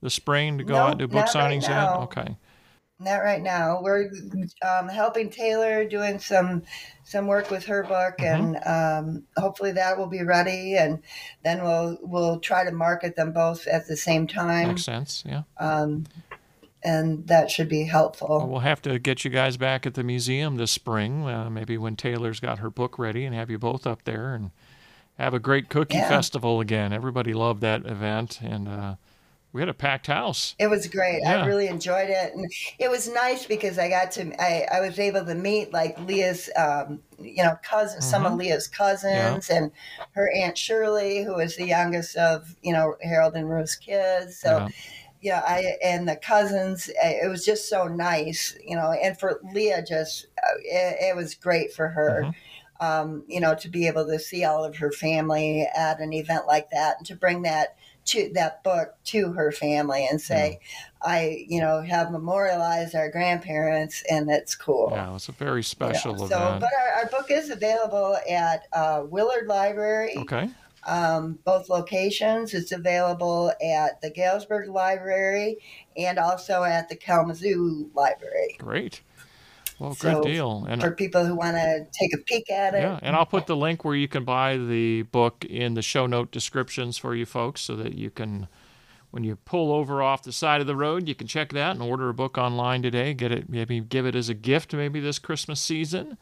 the 0.00 0.10
spring 0.10 0.56
to 0.58 0.64
go 0.64 0.74
No, 0.74 0.80
out 0.80 0.90
and 0.90 0.98
do 1.00 1.08
book 1.08 1.26
not 1.26 1.34
right 1.34 1.60
signings 1.60 1.68
yet? 1.68 1.90
Okay. 2.04 2.36
Not 3.00 3.18
right 3.18 3.42
now. 3.42 3.80
We're 3.82 4.10
um, 4.68 4.88
helping 4.88 5.30
Taylor 5.30 5.84
doing 5.84 6.18
some 6.18 6.62
some 7.04 7.26
work 7.26 7.50
with 7.50 7.64
her 7.66 7.84
book, 7.84 8.18
Mm-hmm. 8.18 8.54
and 8.56 8.56
um, 9.16 9.24
hopefully 9.36 9.72
that 9.72 9.98
will 9.98 10.08
be 10.08 10.22
ready. 10.24 10.76
And 10.76 11.00
then 11.44 11.62
we'll 11.62 11.98
we'll 12.02 12.40
try 12.40 12.64
to 12.64 12.72
market 12.72 13.16
them 13.16 13.32
both 13.32 13.66
at 13.68 13.86
the 13.88 13.96
same 13.96 14.26
time, 14.26 14.68
Makes 14.68 14.84
sense. 14.84 15.24
Yeah. 15.26 15.42
And 16.88 17.26
that 17.26 17.50
should 17.50 17.68
be 17.68 17.84
helpful. 17.84 18.46
Well, 18.48 18.60
have 18.60 18.80
to 18.82 18.98
get 18.98 19.24
you 19.24 19.30
guys 19.30 19.56
back 19.56 19.86
at 19.86 19.94
the 19.94 20.02
museum 20.02 20.56
this 20.56 20.70
spring, 20.70 21.26
uh, 21.28 21.50
maybe 21.50 21.76
when 21.76 21.96
Taylor's 21.96 22.40
got 22.40 22.60
her 22.60 22.70
book 22.70 22.98
ready, 22.98 23.24
and 23.26 23.34
have 23.34 23.50
you 23.50 23.58
both 23.58 23.86
up 23.86 24.04
there 24.04 24.34
and 24.34 24.50
have 25.18 25.34
a 25.34 25.38
great 25.38 25.68
cookie 25.68 25.98
Yeah. 25.98 26.08
festival 26.08 26.60
again. 26.60 26.92
Everybody 26.92 27.34
loved 27.34 27.60
that 27.60 27.84
event, 27.84 28.40
and 28.40 28.68
uh, 28.68 28.94
we 29.52 29.60
had 29.60 29.68
a 29.68 29.74
packed 29.74 30.06
house. 30.06 30.54
It 30.58 30.68
was 30.68 30.86
great. 30.86 31.20
Yeah. 31.22 31.42
I 31.42 31.46
really 31.46 31.66
enjoyed 31.66 32.08
it, 32.08 32.34
and 32.34 32.50
it 32.78 32.90
was 32.90 33.08
nice 33.08 33.44
because 33.44 33.78
I 33.78 33.88
got 33.90 34.10
to 34.12 34.32
I, 34.42 34.66
I 34.72 34.80
was 34.80 34.98
able 34.98 35.24
to 35.26 35.34
meet 35.34 35.72
like 35.72 35.98
Leah's 36.00 36.48
um, 36.56 37.00
you 37.18 37.42
know 37.42 37.58
cousin 37.62 38.00
some 38.00 38.24
of 38.24 38.34
Leah's 38.34 38.66
cousins 38.66 39.50
and 39.50 39.72
her 40.12 40.30
aunt 40.34 40.56
Shirley 40.56 41.22
who 41.24 41.38
is 41.38 41.56
the 41.56 41.66
youngest 41.66 42.16
of 42.16 42.54
you 42.62 42.72
know 42.72 42.96
Harold 43.02 43.34
and 43.34 43.50
Ruth's 43.50 43.74
kids. 43.76 44.38
So 44.38 44.68
Yeah. 45.20 45.42
yeah, 45.42 45.42
I 45.46 45.76
and 45.84 46.08
the 46.08 46.16
cousins. 46.16 46.90
eh, 47.02 47.20
It 47.24 47.28
was 47.28 47.44
just 47.44 47.68
so 47.68 47.86
nice, 47.88 48.56
you 48.64 48.76
know. 48.76 48.92
And 48.92 49.18
for 49.18 49.40
Leah, 49.52 49.82
just 49.82 50.26
uh, 50.42 50.58
it, 50.58 50.96
it 51.10 51.16
was 51.16 51.34
great 51.34 51.72
for 51.72 51.88
her. 51.88 52.24
Mhm. 52.26 52.34
Um, 52.80 53.24
you 53.26 53.40
know, 53.40 53.56
to 53.56 53.68
be 53.68 53.88
able 53.88 54.06
to 54.06 54.20
see 54.20 54.44
all 54.44 54.64
of 54.64 54.76
her 54.76 54.92
family 54.92 55.66
at 55.76 55.98
an 55.98 56.12
event 56.12 56.46
like 56.46 56.70
that, 56.70 56.98
and 56.98 57.06
to 57.08 57.16
bring 57.16 57.42
that 57.42 57.76
to 58.04 58.30
that 58.34 58.62
book 58.62 58.94
to 59.04 59.32
her 59.32 59.50
family 59.50 60.06
and 60.08 60.20
say, 60.20 60.60
I, 61.02 61.44
you 61.48 61.60
know, 61.60 61.82
have 61.82 62.12
memorialized 62.12 62.94
our 62.94 63.10
grandparents, 63.10 64.04
and 64.08 64.28
that's 64.28 64.54
cool. 64.54 64.90
Yeah, 64.92 65.12
it's 65.14 65.28
a 65.28 65.32
very 65.32 65.64
special 65.64 66.16
So, 66.18 66.24
event. 66.24 66.60
but 66.60 66.70
our, 66.80 67.02
our 67.02 67.06
book 67.10 67.30
is 67.32 67.50
available 67.50 68.16
at 68.30 68.68
uh, 68.72 69.02
Willard 69.08 69.48
Library, 69.48 70.14
okay. 70.18 70.48
Um, 70.86 71.38
both 71.44 71.68
locations. 71.68 72.54
It's 72.54 72.72
available 72.72 73.52
at 73.62 74.00
the 74.00 74.10
Galesburg 74.10 74.68
Library 74.68 75.58
and 75.96 76.18
also 76.18 76.62
at 76.62 76.88
the 76.88 76.96
Kalamazoo 76.96 77.90
Library 77.94 78.56
Great. 78.58 79.02
Well, 79.78 79.94
So, 79.94 80.22
good 80.22 80.28
deal. 80.28 80.66
And 80.68 80.80
for 80.80 80.90
people 80.90 81.24
who 81.24 81.36
want 81.36 81.56
to 81.56 81.86
take 81.92 82.12
a 82.12 82.18
peek 82.18 82.50
at 82.50 82.74
it. 82.74 82.82
yeah, 82.82 82.98
and 83.00 83.14
I'll 83.14 83.26
put 83.26 83.46
the 83.46 83.56
link 83.56 83.84
where 83.84 83.94
you 83.94 84.08
can 84.08 84.24
buy 84.24 84.56
the 84.56 85.02
book 85.02 85.44
in 85.44 85.74
the 85.74 85.82
show 85.82 86.06
note 86.06 86.32
descriptions 86.32 86.98
for 86.98 87.14
you 87.14 87.24
folks, 87.24 87.60
so 87.60 87.76
that 87.76 87.94
you 87.94 88.10
can, 88.10 88.48
when 89.12 89.22
you 89.22 89.36
pull 89.36 89.70
over 89.72 90.02
off 90.02 90.24
the 90.24 90.32
side 90.32 90.60
of 90.60 90.66
the 90.66 90.74
road, 90.74 91.06
you 91.06 91.14
can 91.14 91.28
check 91.28 91.52
that 91.52 91.72
and 91.72 91.82
order 91.82 92.08
a 92.08 92.14
book 92.14 92.36
online 92.36 92.82
today. 92.82 93.14
Get 93.14 93.30
it, 93.30 93.48
maybe 93.48 93.78
give 93.80 94.04
it 94.04 94.16
as 94.16 94.28
a 94.28 94.34
gift, 94.34 94.74
maybe 94.74 94.98
this 94.98 95.20
Christmas 95.20 95.60
season. 95.60 96.18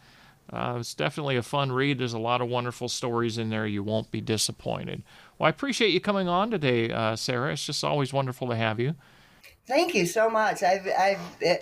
Uh, 0.52 0.76
it's 0.78 0.94
definitely 0.94 1.37
a 1.37 1.42
fun 1.42 1.72
read. 1.72 1.98
There's 1.98 2.12
a 2.12 2.18
lot 2.18 2.40
of 2.40 2.48
wonderful 2.48 2.88
stories 2.88 3.37
in 3.38 3.50
there. 3.50 3.66
You 3.66 3.82
won't 3.82 4.11
be 4.11 4.20
disappointed. 4.20 5.02
Well, 5.38 5.46
I 5.46 5.50
appreciate 5.50 5.90
you 5.90 6.00
coming 6.00 6.28
on 6.28 6.50
today, 6.50 6.90
uh, 6.90 7.16
Sarah. 7.16 7.52
It's 7.52 7.66
just 7.66 7.82
always 7.82 8.12
wonderful 8.12 8.48
to 8.48 8.56
have 8.56 8.78
you. 8.78 8.94
Thank 9.66 9.94
you 9.94 10.07
so 10.07 10.31
much. 10.31 10.62
I've, 10.62 10.87
I've, 10.87 11.18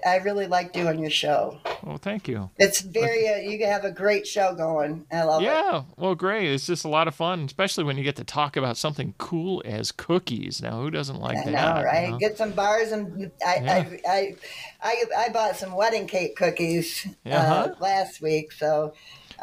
I 0.06 0.16
really 0.18 0.46
like 0.46 0.72
doing 0.74 0.98
your 0.98 1.10
show. 1.10 1.58
Well, 1.82 1.96
thank 1.96 2.28
you. 2.28 2.50
It's 2.58 2.82
very, 2.82 3.26
uh, 3.28 3.36
you 3.36 3.64
have 3.66 3.84
a 3.84 3.90
great 3.90 4.26
show 4.26 4.54
going. 4.54 5.06
I 5.10 5.22
love 5.22 5.42
it. 5.42 5.46
Yeah, 5.46 5.84
well, 5.96 6.14
great. 6.14 6.50
It's 6.52 6.66
just 6.66 6.84
a 6.84 6.88
lot 6.88 7.08
of 7.08 7.14
fun, 7.14 7.44
especially 7.44 7.84
when 7.84 7.96
you 7.96 8.04
get 8.04 8.16
to 8.16 8.24
talk 8.24 8.58
about 8.58 8.76
something 8.76 9.14
cool 9.16 9.62
as 9.64 9.90
cookies. 9.90 10.60
Now, 10.60 10.82
who 10.82 10.90
doesn't 10.90 11.18
like 11.18 11.38
I 11.38 11.44
that? 11.50 11.74
know, 11.74 11.80
you 11.80 11.86
right? 11.86 12.10
know? 12.10 12.18
Get 12.18 12.36
some 12.36 12.52
bars 12.52 12.92
and 12.92 13.30
I, 13.46 13.56
Yeah. 13.56 13.72
I, 13.74 14.00
I, 14.06 14.36
I, 14.82 15.04
I 15.24 15.28
bought 15.30 15.56
some 15.56 15.74
wedding 15.74 16.06
cake 16.06 16.36
cookies 16.36 17.06
Uh-huh. 17.24 17.36
uh, 17.70 17.74
last 17.80 18.20
week, 18.20 18.52
so 18.52 18.92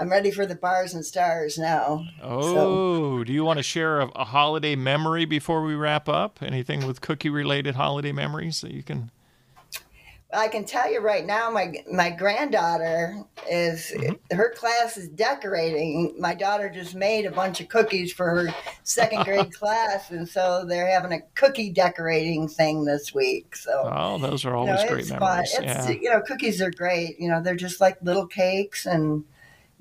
I'm 0.02 0.10
ready 0.10 0.32
for 0.32 0.48
the 0.48 0.56
bars 0.56 0.96
and 0.96 1.06
stars 1.06 1.60
now. 1.60 2.08
Oh, 2.24 3.24
do 3.24 3.32
you 3.32 3.44
want 3.46 3.58
to 3.58 3.64
share 3.64 4.00
a, 4.02 4.08
a 4.16 4.26
holiday 4.26 4.76
memory 4.76 5.26
before 5.26 5.62
we 5.64 5.76
wrap 5.76 6.10
up? 6.10 6.40
Anything 6.42 6.88
with 6.88 7.02
cookie-related 7.02 7.76
holiday 7.76 8.12
memories 8.12 8.62
that 8.62 8.72
you 8.72 8.82
can? 8.82 9.12
I 10.34 10.48
can 10.48 10.66
tell 10.66 10.92
you 10.92 11.02
right 11.02 11.24
now, 11.24 11.52
my 11.52 11.84
my 11.92 12.10
granddaughter 12.10 13.24
is 13.48 13.92
Mm-hmm. 13.96 14.36
her 14.36 14.52
class 14.58 14.98
is 14.98 15.08
decorating. 15.10 16.16
My 16.18 16.34
daughter 16.34 16.68
just 16.68 16.96
made 16.96 17.28
a 17.28 17.32
bunch 17.32 17.62
of 17.62 17.70
cookies 17.70 18.12
for 18.12 18.28
her 18.28 18.56
second 18.82 19.24
grade 19.26 19.54
class, 19.60 20.10
and 20.10 20.28
so 20.28 20.66
they're 20.66 20.90
having 20.90 21.12
a 21.12 21.22
cookie 21.36 21.70
decorating 21.70 22.48
thing 22.48 22.86
this 22.86 23.14
week. 23.14 23.56
So. 23.56 23.84
Oh, 23.96 24.18
those 24.18 24.46
are 24.46 24.50
you 24.50 24.66
know, 24.66 24.72
always 24.72 24.90
great 24.90 25.02
it's 25.02 25.10
fun. 25.12 25.20
memories. 25.20 25.54
It's 25.60 25.64
yeah. 25.64 25.90
you 25.90 26.10
know, 26.10 26.22
cookies 26.22 26.60
are 26.60 26.72
great. 26.72 27.20
You 27.20 27.30
know, 27.30 27.40
they're 27.40 27.56
just 27.56 27.80
like 27.80 28.02
little 28.02 28.26
cakes, 28.26 28.88
and 28.88 29.26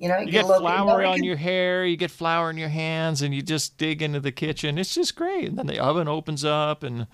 you 0.01 0.09
know, 0.09 0.19
you, 0.19 0.27
You 0.27 0.33
get, 0.33 0.47
get 0.47 0.59
flour 0.59 1.05
on 1.05 1.23
you 1.23 1.29
your 1.29 1.37
hair, 1.37 1.85
you 1.85 1.97
get 1.97 2.11
flour 2.11 2.49
in 2.51 2.57
your 2.57 2.71
hands, 2.71 3.21
and 3.21 3.35
you 3.35 3.43
just 3.43 3.77
dig 3.77 4.01
into 4.01 4.19
the 4.19 4.33
kitchen. 4.33 4.79
It's 4.79 4.95
just 4.95 5.15
great. 5.15 5.49
And 5.49 5.59
then 5.59 5.67
the 5.67 5.79
oven 5.79 6.09
opens 6.09 6.43
up, 6.45 6.83
and 6.83 7.07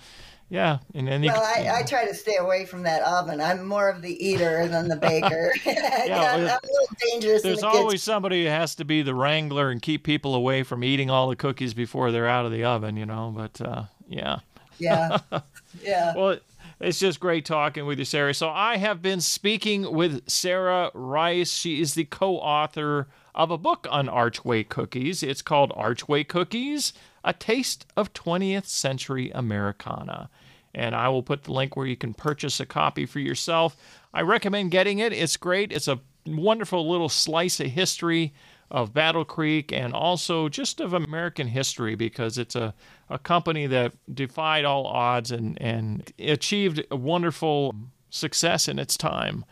Yeah, 0.49 0.79
and 0.95 1.09
then 1.09 1.23
well, 1.23 1.43
I, 1.43 1.81
I, 1.81 1.83
try 1.83 2.07
to 2.07 2.15
stay 2.15 2.37
away 2.37 2.65
from 2.65 2.85
that 2.85 3.03
oven. 3.03 3.41
I'm 3.41 3.67
more 3.67 3.89
of 3.89 4.01
the 4.01 4.25
eater 4.25 4.69
than 4.69 4.87
the 4.87 4.95
baker. 4.95 5.53
yeah, 5.67 6.35
I'm, 6.35 6.41
I'm, 6.43 6.47
a 6.47 6.61
little 6.63 6.97
dangerous. 7.11 7.43
There's 7.43 7.63
the 7.63 7.67
always 7.67 8.05
somebody 8.05 8.45
who 8.45 8.51
has 8.51 8.77
to 8.77 8.85
be 8.85 9.03
the 9.03 9.17
wrangler 9.17 9.71
and 9.71 9.83
keep 9.83 10.05
people 10.05 10.37
away 10.37 10.63
from 10.63 10.85
eating 10.85 11.11
all 11.11 11.29
the 11.29 11.35
cookies 11.35 11.75
before 11.75 12.13
they're 12.13 12.29
out 12.29 12.47
of 12.47 12.53
the 12.53 12.63
oven, 12.63 12.97
you 12.97 13.07
know. 13.07 13.33
But 13.37 13.61
uh, 13.61 13.85
yeah, 14.09 14.39
yeah, 14.79 15.19
yeah. 15.83 16.15
well, 16.15 16.39
it's 16.81 16.99
just 16.99 17.21
great 17.21 17.45
talking 17.45 17.87
with 17.87 17.99
you, 17.99 18.05
Sarah. 18.05 18.35
So 18.35 18.49
I 18.49 18.77
have 18.77 19.03
been 19.03 19.21
speaking 19.21 19.93
with 19.93 20.29
Sarah 20.29 20.91
Rice. 20.95 21.53
She 21.53 21.81
is 21.81 21.95
the 21.95 22.05
co-author 22.05 23.09
of 23.35 23.51
a 23.51 23.59
book 23.59 23.87
on 23.91 24.09
Archway 24.09 24.65
cookies. 24.65 25.23
It's 25.23 25.43
called 25.43 25.73
Archway 25.75 26.25
Cookies 26.25 26.93
a 27.27 27.33
Taste 27.33 27.85
of 27.97 28.15
20th 28.15 28.67
Century 28.67 29.31
Americana. 29.35 30.31
And 30.73 30.95
I 30.95 31.09
will 31.09 31.25
put 31.25 31.43
the 31.43 31.53
link 31.53 31.77
where 31.77 31.87
you 31.87 31.97
can 31.97 32.15
purchase 32.15 32.61
a 32.61 32.67
copy 32.67 33.05
for 33.05 33.19
yourself. 33.19 33.77
I 34.15 34.23
recommend 34.23 34.71
getting 34.71 35.01
it. 35.01 35.13
It's 35.13 35.37
great. 35.37 35.73
It's 35.73 35.89
a 35.89 36.01
wonderful 36.25 36.89
little 36.89 37.09
slice 37.09 37.59
of 37.59 37.67
history 37.67 38.33
of 38.71 38.93
Battle 38.93 39.25
Creek 39.25 39.73
and 39.73 39.93
also 39.95 40.49
just 40.49 40.81
of 40.81 40.93
American 40.93 41.49
history 41.49 41.95
because 41.95 42.39
it's 42.39 42.57
a, 42.57 42.75
a 43.09 43.19
company 43.19 43.67
that 43.67 43.93
defied 44.13 44.65
all 44.65 44.87
odds 44.87 45.31
and, 45.31 45.61
and 45.61 46.13
achieved 46.19 46.85
a 46.91 46.97
wonderful 46.97 47.75
success 48.11 48.69
in 48.69 48.79
its 48.79 48.97
time. 48.97 49.45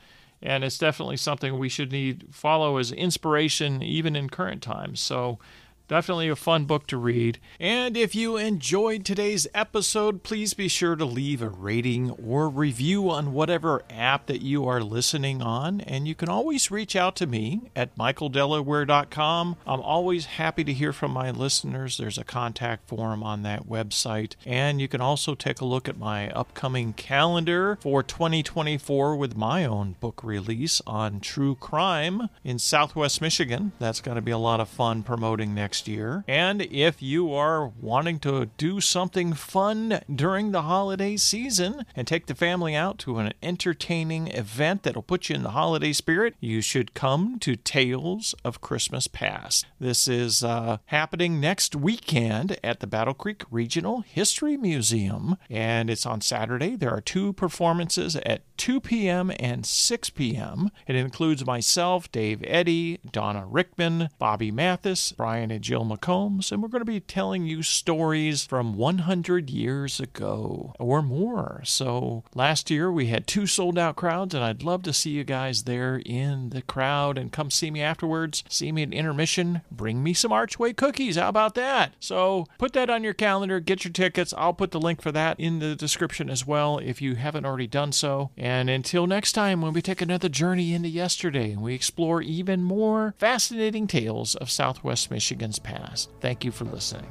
And 0.42 0.62
it's 0.64 0.78
definitely 0.78 1.16
something 1.16 1.58
we 1.58 1.68
should 1.68 1.92
need 1.92 2.26
follow 2.30 2.76
as 2.76 2.92
inspiration 2.92 3.82
even 3.82 4.14
in 4.16 4.28
current 4.28 4.62
times. 4.62 5.00
So 5.00 5.38
Definitely 5.86 6.30
a 6.30 6.36
fun 6.36 6.64
book 6.64 6.86
to 6.86 6.96
read. 6.96 7.38
And 7.60 7.94
if 7.94 8.14
you 8.14 8.38
enjoyed 8.38 9.04
today's 9.04 9.46
episode, 9.54 10.22
please 10.22 10.54
be 10.54 10.66
sure 10.66 10.96
to 10.96 11.04
leave 11.04 11.42
a 11.42 11.50
rating 11.50 12.10
or 12.12 12.48
review 12.48 13.10
on 13.10 13.34
whatever 13.34 13.82
app 13.90 14.24
that 14.26 14.40
you 14.40 14.66
are 14.66 14.80
listening 14.80 15.42
on. 15.42 15.82
And 15.82 16.08
you 16.08 16.14
can 16.14 16.30
always 16.30 16.70
reach 16.70 16.96
out 16.96 17.16
to 17.16 17.26
me 17.26 17.70
at 17.76 17.96
michaeldelaware.com. 17.98 19.56
I'm 19.66 19.80
always 19.80 20.24
happy 20.24 20.64
to 20.64 20.72
hear 20.72 20.94
from 20.94 21.10
my 21.10 21.30
listeners. 21.30 21.98
There's 21.98 22.16
a 22.16 22.24
contact 22.24 22.88
form 22.88 23.22
on 23.22 23.42
that 23.42 23.68
website. 23.68 24.36
And 24.46 24.80
you 24.80 24.88
can 24.88 25.02
also 25.02 25.34
take 25.34 25.60
a 25.60 25.66
look 25.66 25.86
at 25.86 25.98
my 25.98 26.30
upcoming 26.30 26.94
calendar 26.94 27.76
for 27.82 28.02
2024 28.02 29.16
with 29.16 29.36
my 29.36 29.66
own 29.66 29.96
book 30.00 30.24
release 30.24 30.80
on 30.86 31.20
true 31.20 31.56
crime 31.56 32.30
in 32.42 32.58
Southwest 32.58 33.20
Michigan. 33.20 33.72
That's 33.78 34.00
going 34.00 34.16
to 34.16 34.22
be 34.22 34.30
a 34.30 34.38
lot 34.38 34.60
of 34.60 34.68
fun 34.70 35.02
promoting 35.02 35.54
next 35.54 35.73
next 35.74 35.88
year. 35.88 36.22
And 36.28 36.62
if 36.62 37.02
you 37.02 37.34
are 37.34 37.66
wanting 37.66 38.20
to 38.20 38.46
do 38.56 38.80
something 38.80 39.32
fun 39.32 40.02
during 40.14 40.52
the 40.52 40.62
holiday 40.62 41.16
season 41.16 41.84
and 41.96 42.06
take 42.06 42.26
the 42.26 42.34
family 42.36 42.76
out 42.76 42.96
to 43.00 43.18
an 43.18 43.32
entertaining 43.42 44.28
event 44.28 44.84
that'll 44.84 45.02
put 45.02 45.28
you 45.28 45.34
in 45.34 45.42
the 45.42 45.50
holiday 45.50 45.92
spirit, 45.92 46.36
you 46.38 46.60
should 46.60 46.94
come 46.94 47.40
to 47.40 47.56
Tales 47.56 48.36
of 48.44 48.60
Christmas 48.60 49.08
Past. 49.08 49.66
This 49.80 50.06
is 50.06 50.44
uh, 50.44 50.78
happening 50.86 51.40
next 51.40 51.74
weekend 51.74 52.56
at 52.62 52.78
the 52.78 52.86
Battle 52.86 53.14
Creek 53.14 53.42
Regional 53.50 54.02
History 54.02 54.56
Museum, 54.56 55.36
and 55.50 55.90
it's 55.90 56.06
on 56.06 56.20
Saturday. 56.20 56.76
There 56.76 56.94
are 56.94 57.00
two 57.00 57.32
performances 57.32 58.14
at 58.14 58.42
2 58.58 58.80
p.m. 58.80 59.32
and 59.40 59.66
6 59.66 60.10
p.m. 60.10 60.70
It 60.86 60.94
includes 60.94 61.44
myself, 61.44 62.12
Dave 62.12 62.44
Eddy, 62.46 63.00
Donna 63.10 63.44
Rickman, 63.44 64.10
Bobby 64.20 64.52
Mathis, 64.52 65.10
Brian 65.12 65.50
and 65.50 65.63
Jill 65.64 65.86
McCombs, 65.86 66.52
and 66.52 66.62
we're 66.62 66.68
going 66.68 66.82
to 66.82 66.84
be 66.84 67.00
telling 67.00 67.46
you 67.46 67.62
stories 67.62 68.44
from 68.44 68.74
100 68.74 69.48
years 69.48 69.98
ago 69.98 70.74
or 70.78 71.00
more. 71.00 71.62
So 71.64 72.22
last 72.34 72.70
year 72.70 72.92
we 72.92 73.06
had 73.06 73.26
two 73.26 73.46
sold 73.46 73.78
out 73.78 73.96
crowds, 73.96 74.34
and 74.34 74.44
I'd 74.44 74.62
love 74.62 74.82
to 74.82 74.92
see 74.92 75.12
you 75.12 75.24
guys 75.24 75.62
there 75.62 76.02
in 76.04 76.50
the 76.50 76.60
crowd 76.60 77.16
and 77.16 77.32
come 77.32 77.50
see 77.50 77.70
me 77.70 77.80
afterwards. 77.80 78.44
See 78.46 78.72
me 78.72 78.82
at 78.82 78.92
intermission. 78.92 79.62
Bring 79.72 80.02
me 80.02 80.12
some 80.12 80.32
Archway 80.32 80.74
cookies. 80.74 81.16
How 81.16 81.30
about 81.30 81.54
that? 81.54 81.94
So 81.98 82.44
put 82.58 82.74
that 82.74 82.90
on 82.90 83.02
your 83.02 83.14
calendar, 83.14 83.58
get 83.58 83.84
your 83.84 83.92
tickets. 83.92 84.34
I'll 84.36 84.52
put 84.52 84.70
the 84.70 84.78
link 84.78 85.00
for 85.00 85.12
that 85.12 85.40
in 85.40 85.60
the 85.60 85.74
description 85.74 86.28
as 86.28 86.46
well 86.46 86.76
if 86.76 87.00
you 87.00 87.14
haven't 87.14 87.46
already 87.46 87.68
done 87.68 87.92
so. 87.92 88.32
And 88.36 88.68
until 88.68 89.06
next 89.06 89.32
time, 89.32 89.62
when 89.62 89.72
we 89.72 89.80
take 89.80 90.02
another 90.02 90.28
journey 90.28 90.74
into 90.74 90.90
yesterday 90.90 91.52
and 91.52 91.62
we 91.62 91.74
explore 91.74 92.20
even 92.20 92.62
more 92.62 93.14
fascinating 93.16 93.86
tales 93.86 94.34
of 94.34 94.50
Southwest 94.50 95.10
Michigan 95.10 95.53
past. 95.58 96.10
Thank 96.20 96.44
you 96.44 96.50
for 96.50 96.64
listening. 96.64 97.06